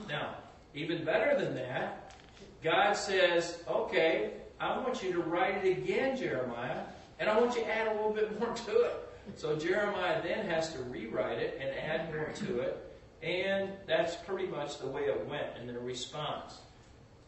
Now, 0.08 0.34
even 0.74 1.04
better 1.04 1.38
than 1.38 1.54
that, 1.56 2.14
God 2.62 2.94
says, 2.94 3.62
okay, 3.68 4.34
I 4.60 4.78
want 4.78 5.02
you 5.02 5.12
to 5.12 5.20
write 5.20 5.64
it 5.64 5.78
again, 5.78 6.16
Jeremiah, 6.16 6.82
and 7.18 7.28
I 7.28 7.38
want 7.38 7.56
you 7.56 7.62
to 7.62 7.70
add 7.70 7.88
a 7.88 7.94
little 7.94 8.12
bit 8.12 8.38
more 8.38 8.54
to 8.54 8.80
it. 8.82 9.08
So 9.36 9.56
Jeremiah 9.56 10.22
then 10.22 10.46
has 10.46 10.72
to 10.74 10.82
rewrite 10.84 11.38
it 11.38 11.60
and 11.60 11.70
add 11.70 12.14
more 12.14 12.30
to 12.46 12.60
it, 12.60 13.00
and 13.22 13.70
that's 13.86 14.16
pretty 14.16 14.46
much 14.46 14.78
the 14.78 14.86
way 14.86 15.02
it 15.02 15.26
went 15.28 15.46
in 15.60 15.66
their 15.66 15.80
response. 15.80 16.58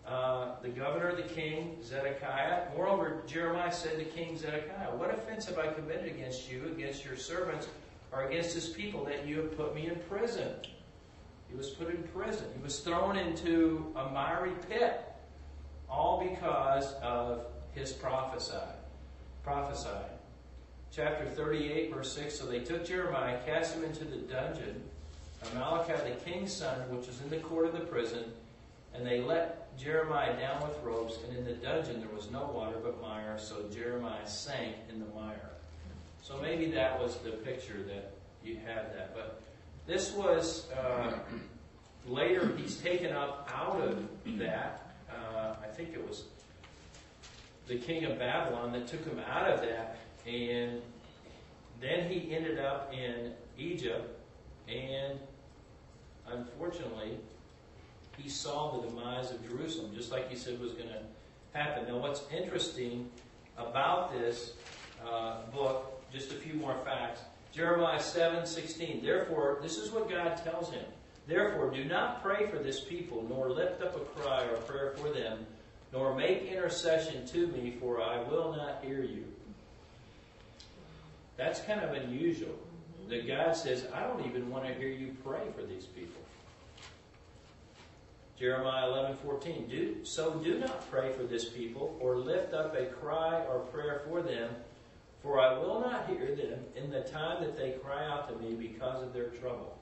Uh, 0.07 0.61
the 0.63 0.69
governor, 0.69 1.15
the 1.15 1.23
king, 1.23 1.77
Zedekiah. 1.83 2.65
Moreover, 2.77 3.23
Jeremiah 3.27 3.73
said 3.73 3.99
to 3.99 4.05
King 4.05 4.37
Zedekiah, 4.37 4.97
What 4.97 5.15
offense 5.15 5.47
have 5.47 5.59
I 5.59 5.69
committed 5.69 6.07
against 6.07 6.51
you, 6.51 6.67
against 6.67 7.05
your 7.05 7.17
servants, 7.17 7.69
or 8.11 8.25
against 8.25 8.55
this 8.55 8.69
people 8.69 9.05
that 9.05 9.27
you 9.27 9.39
have 9.39 9.57
put 9.57 9.75
me 9.75 9.87
in 9.87 9.97
prison? 10.09 10.49
He 11.49 11.57
was 11.57 11.71
put 11.71 11.89
in 11.89 12.03
prison. 12.05 12.47
He 12.57 12.63
was 12.63 12.81
thrown 12.81 13.17
into 13.17 13.93
a 13.95 14.11
miry 14.11 14.53
pit 14.69 15.05
all 15.89 16.27
because 16.29 16.95
of 16.95 17.47
his 17.73 17.93
prophesy, 17.93 18.57
prophesying. 19.45 19.97
Chapter 20.91 21.27
38, 21.27 21.95
verse 21.95 22.13
6 22.13 22.39
So 22.39 22.47
they 22.47 22.61
took 22.61 22.85
Jeremiah, 22.85 23.39
cast 23.47 23.75
him 23.75 23.85
into 23.85 24.05
the 24.05 24.17
dungeon 24.17 24.83
of 25.43 25.55
Malchiah, 25.55 26.03
the 26.05 26.25
king's 26.25 26.53
son, 26.53 26.79
which 26.91 27.07
was 27.07 27.21
in 27.21 27.31
the 27.31 27.39
court 27.39 27.67
of 27.67 27.73
the 27.73 27.81
prison, 27.81 28.25
and 28.95 29.07
they 29.07 29.21
let 29.21 29.62
Jeremiah 29.79 30.39
down 30.39 30.67
with 30.67 30.79
ropes, 30.83 31.19
and 31.27 31.37
in 31.37 31.45
the 31.45 31.55
dungeon 31.55 32.01
there 32.01 32.15
was 32.15 32.31
no 32.31 32.51
water 32.55 32.77
but 32.83 33.01
mire, 33.01 33.39
so 33.39 33.65
Jeremiah 33.73 34.27
sank 34.27 34.77
in 34.89 35.01
the 35.01 35.07
mire. 35.15 35.51
So 36.23 36.39
maybe 36.41 36.71
that 36.73 37.01
was 37.01 37.19
the 37.19 37.33
picture 37.33 37.83
that 37.89 38.15
you 38.45 38.57
had 38.57 38.95
that. 38.95 39.15
But 39.15 39.43
this 39.87 40.13
was, 40.13 40.71
uh, 40.71 41.19
later 42.07 42.55
he's 42.57 42.77
taken 42.77 43.13
up 43.13 43.51
out 43.53 43.81
of 43.81 44.07
that 44.39 44.93
uh, 45.43 45.55
I 45.63 45.67
think 45.67 45.91
it 45.95 46.07
was 46.07 46.25
the 47.67 47.77
king 47.77 48.05
of 48.05 48.19
Babylon 48.19 48.73
that 48.73 48.87
took 48.87 49.05
him 49.05 49.19
out 49.31 49.51
of 49.51 49.61
that, 49.61 49.99
and 50.27 50.81
then 51.81 52.11
he 52.11 52.35
ended 52.35 52.59
up 52.59 52.93
in 52.93 53.33
Egypt, 53.59 54.19
and 54.69 55.19
unfortunately, 56.29 57.19
he 58.23 58.29
saw 58.29 58.79
the 58.79 58.89
demise 58.89 59.31
of 59.31 59.47
Jerusalem, 59.49 59.93
just 59.95 60.13
like 60.13 60.31
he 60.31 60.37
said 60.37 60.61
was 60.61 60.73
going 60.73 60.89
to 60.89 61.59
happen. 61.59 61.87
Now, 61.89 61.99
what's 61.99 62.23
interesting 62.35 63.11
about 63.59 64.13
this 64.13 64.53
uh, 65.07 65.43
book, 65.53 66.03
just 66.13 66.31
a 66.31 66.35
few 66.35 66.55
more 66.55 66.77
facts. 66.85 67.21
Jeremiah 67.53 68.01
7 68.01 68.47
16. 68.47 69.03
Therefore, 69.03 69.59
this 69.61 69.77
is 69.77 69.91
what 69.91 70.09
God 70.09 70.37
tells 70.43 70.71
him. 70.71 70.85
Therefore, 71.27 71.71
do 71.71 71.85
not 71.85 72.23
pray 72.23 72.47
for 72.49 72.59
this 72.59 72.81
people, 72.81 73.27
nor 73.29 73.51
lift 73.51 73.83
up 73.83 73.97
a 73.97 74.21
cry 74.21 74.45
or 74.45 74.57
prayer 74.59 74.95
for 74.97 75.11
them, 75.11 75.47
nor 75.93 76.15
make 76.15 76.45
intercession 76.45 77.27
to 77.29 77.47
me, 77.49 77.77
for 77.79 78.01
I 78.03 78.23
will 78.23 78.55
not 78.57 78.83
hear 78.83 79.03
you. 79.03 79.25
That's 81.37 81.61
kind 81.61 81.81
of 81.81 81.93
unusual. 81.93 82.59
That 83.09 83.27
God 83.27 83.55
says, 83.55 83.87
I 83.93 84.05
don't 84.05 84.25
even 84.27 84.49
want 84.49 84.67
to 84.67 84.75
hear 84.75 84.89
you 84.89 85.15
pray 85.25 85.41
for 85.55 85.67
these 85.67 85.85
people. 85.85 86.22
Jeremiah 88.43 88.89
11, 88.89 89.19
14. 89.19 89.69
Do, 89.69 89.97
so 90.03 90.35
do 90.35 90.59
not 90.59 90.91
pray 90.91 91.13
for 91.13 91.23
this 91.23 91.45
people, 91.45 91.97
or 92.01 92.17
lift 92.17 92.53
up 92.53 92.75
a 92.75 92.87
cry 92.87 93.41
or 93.45 93.61
prayer 93.61 94.03
for 94.09 94.21
them, 94.21 94.51
for 95.23 95.39
I 95.39 95.57
will 95.57 95.79
not 95.79 96.09
hear 96.09 96.35
them 96.35 96.59
in 96.75 96.91
the 96.91 97.03
time 97.03 97.41
that 97.45 97.57
they 97.57 97.77
cry 97.85 98.05
out 98.05 98.29
to 98.29 98.45
me 98.45 98.55
because 98.55 99.01
of 99.01 99.13
their 99.13 99.29
trouble. 99.29 99.79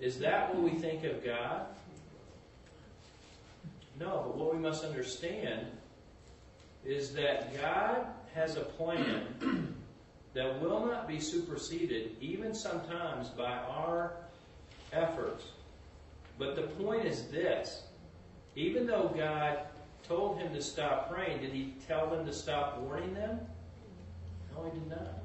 Is 0.00 0.18
that 0.18 0.52
what 0.52 0.64
we 0.64 0.76
think 0.76 1.04
of 1.04 1.24
God? 1.24 1.66
No, 4.00 4.24
but 4.26 4.36
what 4.36 4.52
we 4.52 4.60
must 4.60 4.82
understand 4.82 5.68
is 6.84 7.14
that 7.14 7.56
God 7.62 8.06
has 8.34 8.56
a 8.56 8.62
plan 8.62 9.76
that 10.34 10.60
will 10.60 10.84
not 10.84 11.06
be 11.06 11.20
superseded, 11.20 12.16
even 12.20 12.52
sometimes 12.52 13.28
by 13.28 13.52
our 13.52 14.14
efforts. 14.92 15.44
But 16.38 16.56
the 16.56 16.62
point 16.62 17.04
is 17.04 17.24
this 17.28 17.84
even 18.56 18.86
though 18.86 19.12
God 19.16 19.58
told 20.06 20.38
him 20.38 20.52
to 20.54 20.62
stop 20.62 21.12
praying, 21.12 21.40
did 21.40 21.52
he 21.52 21.74
tell 21.86 22.08
them 22.08 22.24
to 22.26 22.32
stop 22.32 22.78
warning 22.78 23.14
them? 23.14 23.40
No, 24.54 24.64
he 24.64 24.78
did 24.78 24.88
not. 24.88 25.22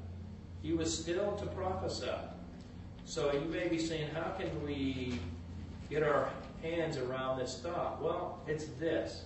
He 0.62 0.72
was 0.72 0.96
still 0.96 1.36
to 1.36 1.46
prophesy. 1.46 2.10
So 3.04 3.32
you 3.32 3.40
may 3.40 3.68
be 3.68 3.78
saying, 3.78 4.08
how 4.14 4.30
can 4.38 4.50
we 4.64 5.18
get 5.88 6.02
our 6.02 6.30
hands 6.62 6.96
around 6.96 7.38
this 7.38 7.58
thought? 7.62 8.02
Well, 8.02 8.40
it's 8.46 8.66
this 8.78 9.24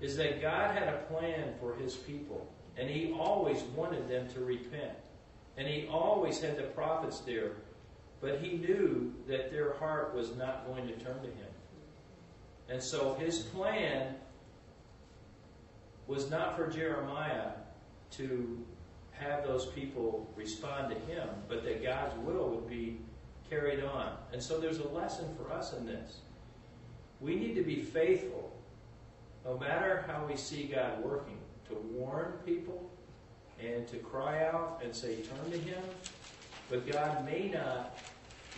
is 0.00 0.16
that 0.16 0.40
God 0.40 0.70
had 0.70 0.88
a 0.88 0.98
plan 1.12 1.52
for 1.60 1.74
his 1.74 1.94
people, 1.94 2.50
and 2.76 2.88
he 2.88 3.12
always 3.12 3.60
wanted 3.76 4.08
them 4.08 4.28
to 4.28 4.40
repent. 4.40 4.92
And 5.56 5.68
he 5.68 5.86
always 5.88 6.40
had 6.40 6.56
the 6.56 6.62
prophets 6.62 7.20
there, 7.20 7.52
but 8.20 8.40
he 8.40 8.58
knew 8.58 9.14
that 9.26 9.50
their 9.50 9.74
heart 9.74 10.14
was 10.14 10.36
not 10.36 10.66
going 10.66 10.86
to 10.86 10.92
turn 10.94 11.20
to 11.22 11.28
him. 11.28 11.48
And 12.68 12.82
so 12.82 13.14
his 13.14 13.38
plan 13.38 14.14
was 16.06 16.30
not 16.30 16.56
for 16.56 16.68
Jeremiah 16.68 17.52
to 18.12 18.64
have 19.12 19.44
those 19.44 19.66
people 19.66 20.32
respond 20.36 20.90
to 20.90 21.12
him, 21.12 21.28
but 21.48 21.64
that 21.64 21.82
God's 21.82 22.16
will 22.24 22.48
would 22.50 22.68
be 22.68 22.98
carried 23.48 23.82
on. 23.84 24.12
And 24.32 24.42
so 24.42 24.58
there's 24.58 24.78
a 24.78 24.88
lesson 24.88 25.26
for 25.36 25.52
us 25.52 25.72
in 25.72 25.86
this. 25.86 26.18
We 27.20 27.34
need 27.36 27.54
to 27.54 27.62
be 27.62 27.82
faithful, 27.82 28.52
no 29.44 29.58
matter 29.58 30.04
how 30.06 30.24
we 30.26 30.36
see 30.36 30.64
God 30.64 31.02
working, 31.04 31.38
to 31.68 31.74
warn 31.92 32.32
people 32.44 32.90
and 33.62 33.86
to 33.88 33.96
cry 33.98 34.46
out 34.46 34.80
and 34.82 34.94
say, 34.94 35.16
turn 35.16 35.50
to 35.50 35.58
him. 35.58 35.82
But 36.70 36.90
God 36.90 37.24
may 37.26 37.48
not 37.48 37.98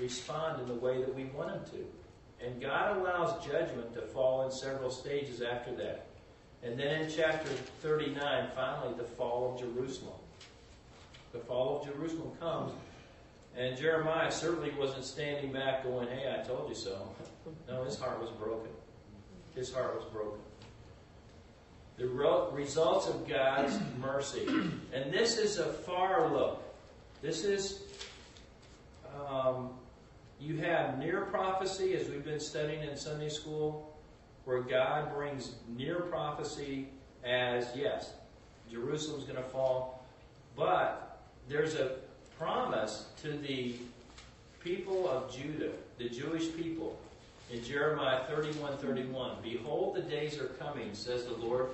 respond 0.01 0.61
in 0.61 0.69
the 0.69 0.75
way 0.75 1.01
that 1.01 1.15
we 1.15 1.25
want 1.25 1.49
them 1.49 1.65
to. 1.73 2.47
And 2.47 2.61
God 2.61 2.97
allows 2.97 3.45
judgment 3.45 3.95
to 3.95 4.03
fall 4.03 4.45
in 4.45 4.51
several 4.51 4.91
stages 4.91 5.43
after 5.43 5.75
that. 5.77 6.07
And 6.63 6.79
then 6.79 7.03
in 7.03 7.11
chapter 7.11 7.49
39, 7.83 8.49
finally, 8.55 8.95
the 8.97 9.05
fall 9.05 9.55
of 9.55 9.61
Jerusalem 9.61 10.15
the 11.33 11.39
fall 11.39 11.81
of 11.81 11.87
Jerusalem 11.87 12.31
comes 12.39 12.73
And 13.57 13.77
Jeremiah 13.77 14.31
certainly 14.31 14.71
wasn't 14.79 15.05
standing 15.05 15.53
back 15.53 15.83
going, 15.83 16.09
hey, 16.09 16.35
I 16.39 16.47
told 16.47 16.69
you 16.69 16.75
so. 16.75 17.09
No, 17.69 17.83
his 17.83 17.99
heart 17.99 18.21
was 18.21 18.31
broken. 18.31 18.71
His 19.57 19.75
heart 19.75 19.97
was 19.97 20.05
broken. 20.13 20.39
The 21.97 22.07
results 22.07 23.09
of 23.09 23.27
God's 23.27 23.77
mercy. 24.01 24.47
And 24.93 25.13
this 25.13 25.39
is 25.39 25.59
a 25.59 25.73
far 25.73 26.33
look. 26.33 26.63
This 27.21 27.45
is, 27.45 27.83
um, 29.29 29.71
you 30.43 30.57
have 30.59 30.99
near 30.99 31.23
prophecy, 31.27 31.95
as 31.95 32.09
we've 32.09 32.25
been 32.25 32.41
studying 32.41 32.83
in 32.83 32.97
Sunday 32.97 33.29
school, 33.29 33.97
where 34.45 34.61
God 34.61 35.15
brings 35.15 35.53
near 35.77 36.01
prophecy 36.01 36.89
as, 37.23 37.69
yes, 37.77 38.15
Jerusalem's 38.71 39.23
going 39.23 39.37
to 39.37 39.49
fall, 39.51 40.05
but 40.57 41.21
there's 41.49 41.75
a 41.75 41.93
promise 42.39 43.07
to 43.23 43.33
the 43.39 43.77
people 44.65 45.09
of 45.09 45.33
Judah, 45.33 45.71
the 45.99 46.09
Jewish 46.09 46.55
people, 46.57 46.99
in 47.53 47.63
Jeremiah 47.63 48.25
31 48.25 48.79
31. 48.79 49.37
Behold, 49.43 49.95
the 49.95 50.03
days 50.03 50.39
are 50.39 50.47
coming, 50.47 50.93
says 50.93 51.25
the 51.25 51.35
Lord, 51.35 51.69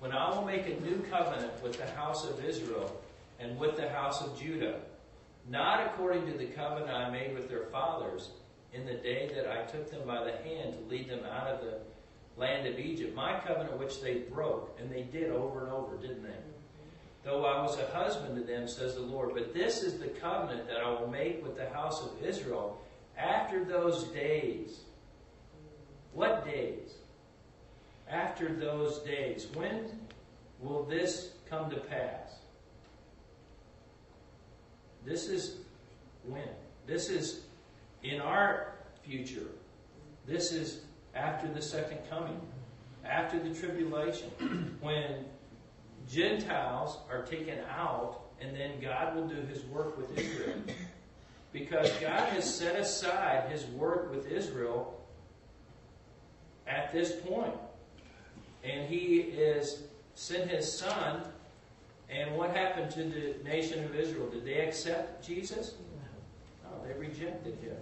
when 0.00 0.12
I 0.12 0.28
will 0.30 0.44
make 0.44 0.66
a 0.66 0.80
new 0.80 1.02
covenant 1.10 1.62
with 1.62 1.78
the 1.78 1.86
house 1.92 2.28
of 2.28 2.44
Israel 2.44 3.00
and 3.38 3.58
with 3.58 3.76
the 3.76 3.88
house 3.88 4.20
of 4.22 4.38
Judah, 4.38 4.80
not 5.48 5.86
according 5.86 6.26
to 6.26 6.38
the 6.38 6.46
covenant 6.46 6.90
I 6.90 7.10
made 7.10 7.34
with 7.34 7.48
their 7.48 7.64
fathers 7.66 8.30
in 8.72 8.86
the 8.86 8.94
day 8.94 9.30
that 9.34 9.50
I 9.50 9.62
took 9.62 9.90
them 9.90 10.06
by 10.06 10.24
the 10.24 10.32
hand 10.32 10.74
to 10.74 10.88
lead 10.88 11.08
them 11.08 11.24
out 11.24 11.48
of 11.48 11.60
the 11.60 11.78
land 12.36 12.66
of 12.66 12.78
Egypt, 12.78 13.14
my 13.14 13.38
covenant 13.40 13.78
which 13.78 14.00
they 14.00 14.18
broke, 14.18 14.78
and 14.80 14.90
they 14.90 15.02
did 15.02 15.30
over 15.30 15.64
and 15.64 15.72
over, 15.72 15.96
didn't 15.96 16.22
they? 16.22 16.30
Though 17.22 17.44
I 17.44 17.60
was 17.62 17.78
a 17.78 17.86
husband 17.88 18.36
to 18.36 18.42
them, 18.42 18.66
says 18.66 18.94
the 18.94 19.02
Lord. 19.02 19.34
But 19.34 19.52
this 19.52 19.82
is 19.82 19.98
the 19.98 20.08
covenant 20.08 20.66
that 20.68 20.78
I 20.78 20.88
will 20.88 21.08
make 21.08 21.42
with 21.42 21.56
the 21.56 21.68
house 21.68 22.02
of 22.02 22.22
Israel 22.24 22.80
after 23.18 23.62
those 23.64 24.04
days. 24.04 24.80
What 26.14 26.44
days? 26.46 26.94
After 28.08 28.48
those 28.54 29.00
days. 29.00 29.46
When 29.52 29.90
will 30.60 30.84
this 30.84 31.32
come 31.48 31.68
to 31.70 31.76
pass? 31.76 32.38
This 35.04 35.28
is 35.28 35.56
when? 36.24 36.48
This 36.86 37.08
is 37.08 37.40
in 38.02 38.20
our 38.20 38.74
future. 39.02 39.46
This 40.26 40.52
is 40.52 40.80
after 41.14 41.48
the 41.48 41.62
second 41.62 41.98
coming, 42.08 42.40
after 43.04 43.38
the 43.38 43.54
tribulation, 43.54 44.30
when 44.80 45.24
Gentiles 46.08 46.98
are 47.10 47.22
taken 47.22 47.58
out, 47.70 48.20
and 48.40 48.56
then 48.56 48.80
God 48.80 49.14
will 49.14 49.28
do 49.28 49.40
his 49.42 49.64
work 49.64 49.96
with 49.96 50.18
Israel. 50.18 50.56
Because 51.52 51.90
God 52.00 52.28
has 52.28 52.52
set 52.52 52.78
aside 52.78 53.50
his 53.50 53.64
work 53.66 54.10
with 54.10 54.30
Israel 54.30 55.00
at 56.66 56.92
this 56.92 57.12
point. 57.12 57.54
And 58.62 58.88
he 58.88 59.16
is 59.16 59.82
sent 60.14 60.48
his 60.50 60.70
son. 60.70 61.22
And 62.10 62.36
what 62.36 62.56
happened 62.56 62.90
to 62.92 63.04
the 63.04 63.36
nation 63.44 63.84
of 63.84 63.94
Israel? 63.94 64.28
Did 64.28 64.44
they 64.44 64.60
accept 64.60 65.24
Jesus? 65.26 65.74
No, 66.64 66.70
they 66.86 66.98
rejected 66.98 67.56
him. 67.62 67.76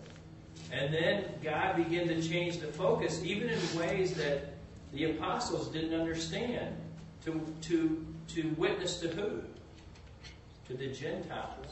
And 0.71 0.93
then 0.93 1.25
God 1.43 1.77
began 1.77 2.09
to 2.09 2.23
change 2.23 2.59
the 2.59 2.67
focus, 2.67 3.23
even 3.25 3.49
in 3.49 3.79
ways 3.79 4.15
that 4.15 4.53
the 4.93 5.05
apostles 5.05 5.69
didn't 5.69 5.99
understand, 5.99 6.77
to, 7.25 7.41
to, 7.63 8.07
to 8.29 8.55
witness 8.57 9.01
to 9.01 9.09
who? 9.09 9.43
To 10.69 10.77
the 10.77 10.89
Gentiles. 10.89 11.67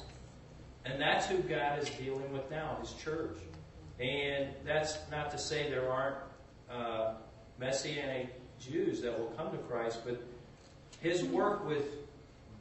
And 0.85 1.01
that's 1.01 1.27
who 1.27 1.39
God 1.39 1.83
is 1.83 1.91
dealing 1.91 2.33
with 2.33 2.51
now, 2.51 2.79
His 2.81 2.93
church. 2.95 3.39
And 4.01 4.49
that's 4.65 4.99
not 5.11 5.31
to 5.31 5.39
say 5.39 5.69
there 5.69 5.91
aren't 5.91 6.17
uh, 6.71 7.15
Messianic 7.59 8.35
Jews 8.61 9.01
that 9.03 9.19
will 9.19 9.33
come 9.37 9.51
to 9.51 9.59
Christ, 9.59 10.01
but 10.05 10.23
His 11.01 11.25
work 11.25 11.67
with, 11.67 11.85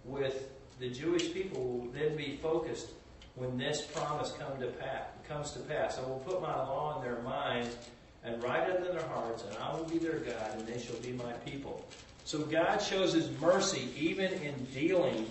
with 0.06 0.50
the 0.80 0.90
Jewish 0.90 1.34
people 1.34 1.64
will 1.64 1.92
then 1.92 2.16
be 2.16 2.40
focused 2.42 2.90
when 3.36 3.58
this 3.58 3.82
promise 3.82 4.34
come 4.40 4.60
to 4.60 4.68
pass, 4.68 5.04
comes 5.28 5.52
to 5.52 5.60
pass. 5.60 5.98
I 5.98 6.02
will 6.02 6.24
put 6.26 6.42
my 6.42 6.56
law 6.56 6.98
in 6.98 7.04
their 7.06 7.22
minds 7.22 7.76
and 8.24 8.42
write 8.44 8.70
it 8.70 8.78
in 8.78 8.96
their 8.96 9.06
hearts, 9.08 9.44
and 9.44 9.58
I 9.58 9.76
will 9.76 9.86
be 9.86 9.98
their 9.98 10.20
God, 10.20 10.58
and 10.58 10.68
they 10.68 10.80
shall 10.80 10.96
be 10.98 11.12
my 11.12 11.34
people. 11.34 11.86
So 12.24 12.40
God 12.40 12.78
shows 12.82 13.14
His 13.14 13.30
mercy 13.40 13.90
even 13.98 14.32
in 14.34 14.56
dealing 14.74 15.28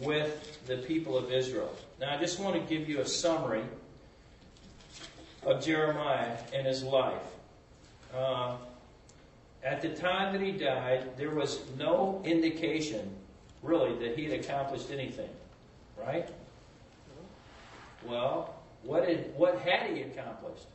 with 0.00 0.64
the 0.66 0.78
people 0.78 1.18
of 1.18 1.30
Israel. 1.30 1.74
Now, 2.00 2.16
I 2.16 2.20
just 2.20 2.40
want 2.40 2.54
to 2.54 2.74
give 2.74 2.88
you 2.88 3.00
a 3.00 3.06
summary 3.06 3.64
of 5.44 5.64
Jeremiah 5.64 6.36
and 6.54 6.66
his 6.66 6.82
life. 6.82 7.20
Uh, 8.14 8.56
at 9.62 9.80
the 9.82 9.90
time 9.90 10.32
that 10.32 10.42
he 10.42 10.52
died, 10.52 11.16
there 11.16 11.30
was 11.30 11.60
no 11.78 12.20
indication, 12.24 13.14
really, 13.62 13.94
that 14.06 14.18
he 14.18 14.24
had 14.24 14.40
accomplished 14.40 14.90
anything, 14.90 15.30
right? 15.98 16.28
Well, 18.04 18.54
what 18.82 19.06
did 19.06 19.32
what 19.36 19.60
had 19.60 19.90
he 19.94 20.02
accomplished? 20.02 20.66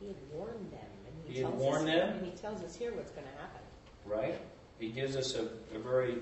He 0.00 0.08
had 0.08 0.16
warned 0.32 0.70
them. 0.70 0.80
And 1.06 1.32
He 1.34 1.40
had 1.40 1.50
tells 1.50 1.62
warned 1.62 1.88
us, 1.88 1.94
them? 1.94 2.08
And 2.18 2.26
he 2.26 2.32
tells 2.32 2.62
us 2.62 2.76
here 2.76 2.92
what's 2.92 3.10
going 3.12 3.26
to 3.26 3.40
happen. 3.40 3.60
Right? 4.04 4.38
He 4.78 4.90
gives 4.90 5.16
us 5.16 5.34
a, 5.34 5.48
a 5.74 5.78
very 5.78 6.18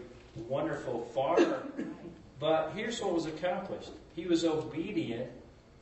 wonderful 0.49 1.03
far. 1.15 1.39
But 2.41 2.73
here's 2.75 3.01
what 3.01 3.15
was 3.15 3.27
accomplished. 3.27 3.91
He 4.17 4.27
was 4.27 4.45
obedient 4.45 5.31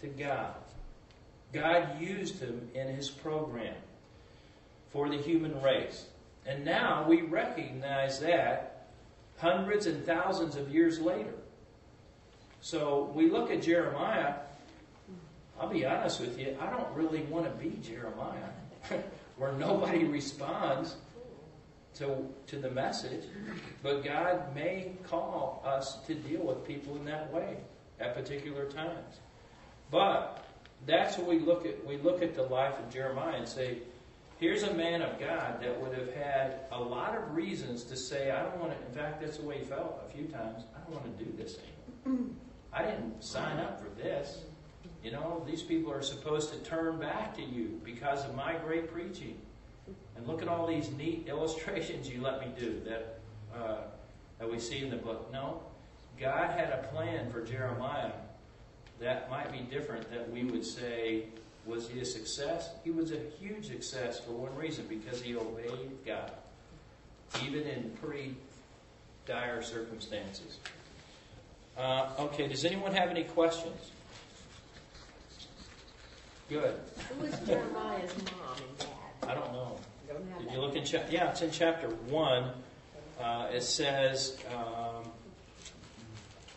to 0.03 0.09
God. 0.09 0.53
God 1.55 1.99
used 1.99 2.39
him 2.39 2.69
in 2.75 2.89
his 2.89 3.09
program 3.09 3.75
for 4.91 5.09
the 5.09 5.17
human 5.17 5.59
race. 5.63 6.05
And 6.45 6.63
now 6.63 7.07
we 7.09 7.23
recognize 7.23 8.21
that 8.21 8.70
hundreds 9.41 9.87
and 9.87 10.05
thousands 10.05 10.57
of 10.57 10.69
years 10.69 11.01
later. 11.01 11.33
So 12.61 13.11
we 13.15 13.31
look 13.31 13.51
at 13.51 13.63
Jeremiah. 13.63 14.35
I'll 15.59 15.69
be 15.69 15.87
honest 15.87 16.21
with 16.21 16.39
you, 16.39 16.57
I 16.61 16.71
don't 16.71 16.95
really 16.95 17.23
want 17.23 17.45
to 17.47 17.51
be 17.63 17.77
Jeremiah, 17.83 18.51
where 19.37 19.53
nobody 19.53 20.05
responds 20.05 20.97
to, 21.95 22.27
to 22.47 22.57
the 22.57 22.71
message, 22.71 23.25
but 23.83 24.05
God 24.05 24.55
may 24.55 24.93
call 25.05 25.63
us 25.67 25.99
to 26.07 26.15
deal 26.15 26.41
with 26.41 26.67
people 26.67 26.97
in 26.97 27.05
that 27.07 27.33
way 27.33 27.57
at 27.99 28.15
particular 28.15 28.67
times. 28.67 29.21
But 29.91 30.45
that's 30.87 31.19
what 31.19 31.27
we 31.27 31.41
look 31.41 31.67
at. 31.67 31.85
We 31.85 31.99
look 31.99 32.23
at 32.23 32.35
the 32.35 32.43
life 32.43 32.79
of 32.79 32.91
Jeremiah 32.91 33.37
and 33.37 33.49
say, 33.49 33.79
here's 34.41 34.63
a 34.63 34.73
man 34.75 35.03
of 35.03 35.21
God 35.21 35.61
that 35.61 35.81
would 35.81 35.97
have 35.97 36.13
had 36.15 36.61
a 36.73 36.81
lot 36.81 37.17
of 37.17 37.35
reasons 37.35 37.85
to 37.85 37.97
say, 37.97 38.31
I 38.31 38.43
don't 38.43 38.59
want 38.59 38.73
to, 38.73 38.87
in 38.87 38.93
fact, 38.93 39.21
that's 39.21 39.37
the 39.37 39.45
way 39.45 39.59
he 39.59 39.65
felt 39.65 40.03
a 40.09 40.11
few 40.13 40.27
times, 40.27 40.65
I 40.75 40.81
don't 40.81 40.93
want 40.93 41.19
to 41.19 41.25
do 41.25 41.31
this 41.37 41.59
anymore. 42.07 42.31
I 42.73 42.83
didn't 42.83 43.23
sign 43.23 43.59
up 43.59 43.81
for 43.81 43.89
this. 44.01 44.45
You 45.05 45.13
know, 45.13 45.45
these 45.47 45.63
people 45.63 45.93
are 45.93 46.03
supposed 46.03 46.53
to 46.53 46.59
turn 46.61 46.99
back 46.99 47.37
to 47.37 47.43
you 47.43 47.81
because 47.85 48.25
of 48.25 48.35
my 48.35 48.55
great 48.57 48.93
preaching. 48.93 49.39
And 50.17 50.27
look 50.27 50.43
at 50.43 50.49
all 50.49 50.67
these 50.67 50.91
neat 50.93 51.27
illustrations 51.29 52.09
you 52.09 52.23
let 52.23 52.41
me 52.41 52.49
do 52.59 52.81
that, 52.87 53.21
uh, 53.55 53.79
that 54.39 54.51
we 54.51 54.59
see 54.59 54.79
in 54.79 54.91
the 54.91 54.97
book. 54.97 55.31
No, 55.33 55.61
God 56.19 56.59
had 56.59 56.71
a 56.71 56.89
plan 56.93 57.31
for 57.31 57.45
Jeremiah 57.45 58.13
that 59.01 59.31
might 59.31 59.51
be 59.51 59.61
different 59.61 60.11
that 60.11 60.31
we 60.31 60.45
would 60.45 60.65
say, 60.65 61.25
was 61.67 61.89
he 61.89 62.01
a 62.01 62.05
success? 62.05 62.71
He 62.85 62.91
was 62.91 63.13
a 63.13 63.21
huge 63.39 63.69
success 63.69 64.21
for 64.21 64.33
one 64.33 64.55
reason, 64.57 64.87
because 64.89 65.21
he 65.21 65.37
obeyed 65.37 65.91
God, 66.07 66.33
even 67.45 67.63
in 67.63 67.91
pretty 68.03 68.35
dire 69.27 69.63
circumstances. 69.63 70.59
Uh, 71.77 72.11
okay, 72.19 72.49
does 72.49 72.65
anyone 72.65 72.93
have 72.95 73.11
any 73.11 73.25
questions? 73.25 73.91
Good. 76.49 76.75
Who 77.09 77.25
was 77.25 77.39
Jeremiah's 77.41 78.13
mom 78.17 78.57
and 78.57 78.79
dad? 78.79 78.89
I 79.29 79.35
don't 79.35 79.53
know. 79.53 79.77
You 80.09 80.15
don't 80.15 80.39
Did 80.39 80.49
that. 80.49 80.55
you 80.55 80.61
look 80.61 80.75
in 80.75 80.85
chapter? 80.85 81.13
Yeah, 81.13 81.31
it's 81.31 81.43
in 81.43 81.51
chapter 81.53 81.89
one. 82.09 82.51
Uh, 83.21 83.49
it 83.53 83.63
says 83.63 84.37
um, 84.53 85.05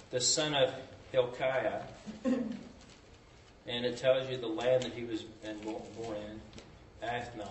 the 0.09 0.19
son 0.19 0.55
of 0.55 0.73
Hilkiah, 1.11 1.81
and 3.73 3.85
it 3.85 3.97
tells 3.97 4.29
you 4.29 4.37
the 4.37 4.47
land 4.47 4.83
that 4.83 4.93
he 4.93 5.03
was 5.03 5.23
born 5.23 6.17
in, 6.17 7.07
Anathoth, 7.07 7.47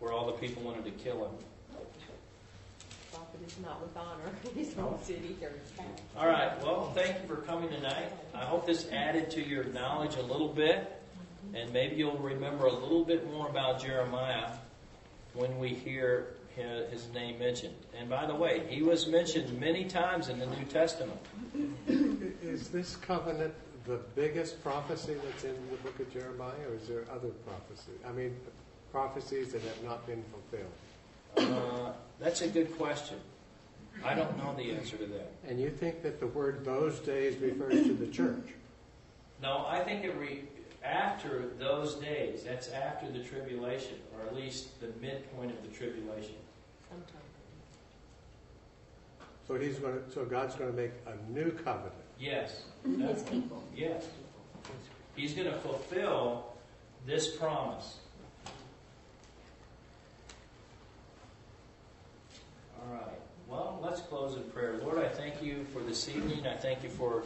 where 0.00 0.12
all 0.12 0.26
the 0.26 0.32
people 0.32 0.62
wanted 0.62 0.84
to 0.84 0.90
kill 0.90 1.24
him. 1.24 1.30
Prophet 3.12 3.40
is 3.46 3.56
not 3.62 3.80
with 3.80 3.96
honor 3.96 4.32
in 4.44 4.64
his 4.64 4.76
own 4.78 4.98
city 5.04 5.36
or 5.40 5.50
his 5.50 5.70
town. 5.76 5.86
All 6.18 6.26
right. 6.26 6.50
Well, 6.62 6.90
thank 6.94 7.22
you 7.22 7.28
for 7.28 7.36
coming 7.42 7.68
tonight. 7.68 8.10
I 8.34 8.44
hope 8.44 8.66
this 8.66 8.90
added 8.90 9.30
to 9.32 9.46
your 9.46 9.64
knowledge 9.64 10.16
a 10.16 10.22
little 10.22 10.48
bit, 10.48 11.00
and 11.54 11.72
maybe 11.72 11.96
you'll 11.96 12.18
remember 12.18 12.66
a 12.66 12.72
little 12.72 13.04
bit 13.04 13.30
more 13.30 13.48
about 13.48 13.80
Jeremiah 13.80 14.50
when 15.34 15.56
we 15.58 15.68
hear 15.68 16.34
his 16.90 17.08
name 17.14 17.38
mentioned. 17.38 17.76
And 17.96 18.08
by 18.10 18.26
the 18.26 18.34
way, 18.34 18.66
he 18.68 18.82
was 18.82 19.06
mentioned 19.06 19.58
many 19.60 19.84
times 19.84 20.28
in 20.28 20.38
the 20.38 20.46
New 20.46 20.64
Testament. 20.64 21.20
Is 22.42 22.68
this 22.68 22.96
covenant 22.96 23.54
the 23.84 23.98
biggest 24.14 24.62
prophecy 24.62 25.16
that's 25.24 25.44
in 25.44 25.54
the 25.70 25.76
book 25.78 25.98
of 25.98 26.12
Jeremiah, 26.12 26.52
or 26.68 26.76
is 26.76 26.86
there 26.88 27.04
other 27.10 27.30
prophecies? 27.46 27.98
I 28.06 28.12
mean, 28.12 28.36
prophecies 28.92 29.52
that 29.52 29.62
have 29.62 29.82
not 29.82 30.06
been 30.06 30.22
fulfilled. 30.30 30.72
Uh, 31.36 31.92
that's 32.20 32.42
a 32.42 32.48
good 32.48 32.76
question. 32.76 33.16
I 34.04 34.14
don't 34.14 34.36
know 34.38 34.54
the 34.56 34.72
answer 34.72 34.96
to 34.96 35.06
that. 35.06 35.32
And 35.48 35.60
you 35.60 35.70
think 35.70 36.02
that 36.02 36.20
the 36.20 36.26
word 36.26 36.64
those 36.64 36.98
days 37.00 37.36
refers 37.38 37.86
to 37.86 37.94
the 37.94 38.06
church? 38.06 38.48
No, 39.42 39.64
I 39.68 39.80
think 39.80 40.04
it 40.04 40.16
re, 40.16 40.44
after 40.84 41.50
those 41.58 41.96
days, 41.96 42.44
that's 42.44 42.68
after 42.70 43.10
the 43.10 43.20
tribulation, 43.20 43.96
or 44.14 44.26
at 44.26 44.34
least 44.34 44.80
the 44.80 44.88
midpoint 45.00 45.50
of 45.50 45.62
the 45.62 45.68
tribulation. 45.76 46.34
Sometime. 46.88 47.22
So 49.48 49.56
he's 49.56 49.78
going 49.78 49.94
to, 49.94 50.10
so 50.12 50.24
God's 50.24 50.54
going 50.54 50.70
to 50.70 50.76
make 50.76 50.92
a 51.06 51.32
new 51.32 51.50
covenant. 51.50 51.92
Yes. 52.22 52.62
His 52.84 53.24
people. 53.24 53.60
Yes. 53.74 54.06
He's 55.16 55.32
going 55.32 55.48
to 55.48 55.58
fulfill 55.58 56.54
this 57.04 57.36
promise. 57.36 57.96
All 62.78 62.94
right. 62.94 63.18
Well, 63.48 63.80
let's 63.82 64.02
close 64.02 64.36
in 64.36 64.44
prayer. 64.50 64.78
Lord, 64.84 64.98
I 64.98 65.08
thank 65.08 65.42
you 65.42 65.66
for 65.72 65.80
this 65.80 66.08
evening. 66.08 66.46
I 66.46 66.56
thank 66.56 66.84
you 66.84 66.90
for 66.90 67.24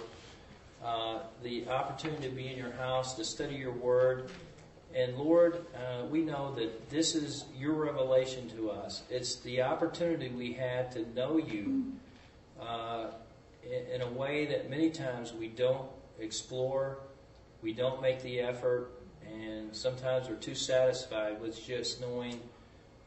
uh, 0.83 1.19
the 1.43 1.69
opportunity 1.69 2.31
to 2.31 2.35
be 2.35 2.49
in 2.49 2.57
your 2.57 2.73
house, 2.73 3.17
to 3.17 3.25
study 3.25 3.57
your 3.57 3.73
word. 3.73 4.31
And 4.95 5.19
Lord, 5.19 5.67
uh, 5.75 6.07
we 6.07 6.23
know 6.23 6.55
that 6.55 6.89
this 6.89 7.15
is 7.15 7.45
your 7.55 7.75
revelation 7.75 8.49
to 8.57 8.71
us. 8.71 9.03
It's 9.11 9.37
the 9.41 9.61
opportunity 9.61 10.31
we 10.31 10.55
had 10.55 10.91
to 10.93 11.07
know 11.15 11.37
you 11.37 11.93
uh, 12.59 13.09
in 13.93 14.03
a 14.03 14.09
way 14.09 14.47
that 14.47 14.71
many 14.71 14.91
times 14.91 15.33
we 15.33 15.49
don't 15.49 15.89
explore, 16.19 16.99
we 17.62 17.73
don't 17.73 18.01
make 18.01 18.23
the 18.23 18.41
effort, 18.41 18.91
and 19.27 19.75
sometimes 19.75 20.29
we're 20.29 20.37
too 20.37 20.55
satisfied 20.55 21.41
with 21.41 21.64
just 21.64 22.01
knowing 22.01 22.41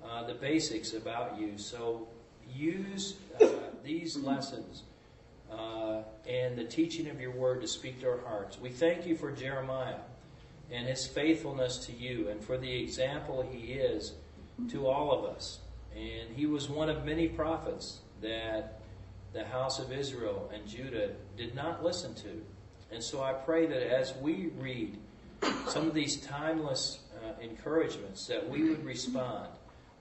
uh, 0.04 0.24
the 0.24 0.34
basics 0.34 0.94
about 0.94 1.40
you. 1.40 1.58
So 1.58 2.08
use 2.54 3.16
uh, 3.42 3.48
these 3.84 4.18
lessons 4.18 4.84
uh, 5.52 6.02
and 6.28 6.58
the 6.58 6.64
teaching 6.64 7.08
of 7.10 7.20
your 7.20 7.32
word 7.32 7.62
to 7.62 7.68
speak 7.68 8.02
to 8.02 8.10
our 8.10 8.20
hearts. 8.20 8.60
We 8.60 8.70
thank 8.70 9.06
you 9.06 9.16
for 9.16 9.32
Jeremiah 9.32 10.00
and 10.72 10.88
his 10.88 11.08
faithfulness 11.08 11.78
to 11.88 11.94
you 11.94 12.30
and 12.30 12.44
for 12.44 12.58
the 12.58 12.72
example 12.82 13.42
he 13.42 13.74
is 13.74 14.14
to 14.70 14.88
all 14.88 15.12
of 15.12 15.26
us. 15.36 15.60
And 15.96 16.36
he 16.36 16.46
was 16.46 16.70
one 16.70 16.90
of 16.90 17.06
many 17.06 17.28
prophets 17.28 18.00
that 18.22 18.79
the 19.34 19.46
house 19.46 19.80
of 19.80 19.92
Israel 19.92 20.50
and 20.54 20.68
Judah 20.68 21.12
did 21.38 21.56
not 21.56 21.84
listen 21.84 22.14
to. 22.16 22.42
And 22.92 23.04
so 23.04 23.22
I 23.22 23.34
pray 23.34 23.68
that 23.68 23.94
as 23.94 24.16
we 24.16 24.48
read 24.58 24.98
some 25.68 25.88
of 25.88 25.94
these 25.94 26.18
timeless 26.18 27.00
uh, 27.24 27.40
encouragements, 27.42 28.28
that 28.28 28.50
we 28.50 28.68
would 28.70 28.84
respond 28.84 29.50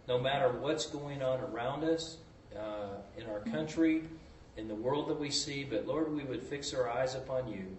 no 0.07 0.19
matter 0.19 0.51
what's 0.51 0.87
going 0.87 1.23
on 1.23 1.41
around 1.41 1.85
us, 1.85 2.17
uh, 2.57 2.97
in 3.17 3.27
our 3.27 3.41
country, 3.41 4.05
in 4.57 4.69
the 4.69 4.75
world 4.75 5.09
that 5.09 5.21
we 5.21 5.31
see, 5.31 5.65
but 5.65 5.87
Lord, 5.87 6.13
we 6.15 6.25
would 6.25 6.43
fix 6.43 6.73
our 6.75 6.89
eyes 6.89 7.15
upon 7.15 7.47
you 7.49 7.77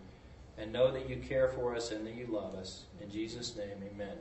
and 0.57 0.71
know 0.71 0.91
that 0.91 1.09
you 1.09 1.17
care 1.17 1.49
for 1.49 1.75
us 1.75 1.91
and 1.91 2.05
that 2.05 2.13
you 2.13 2.27
love 2.27 2.53
us. 2.55 2.83
In 3.01 3.09
Jesus' 3.09 3.55
name, 3.55 3.77
amen. 3.93 4.19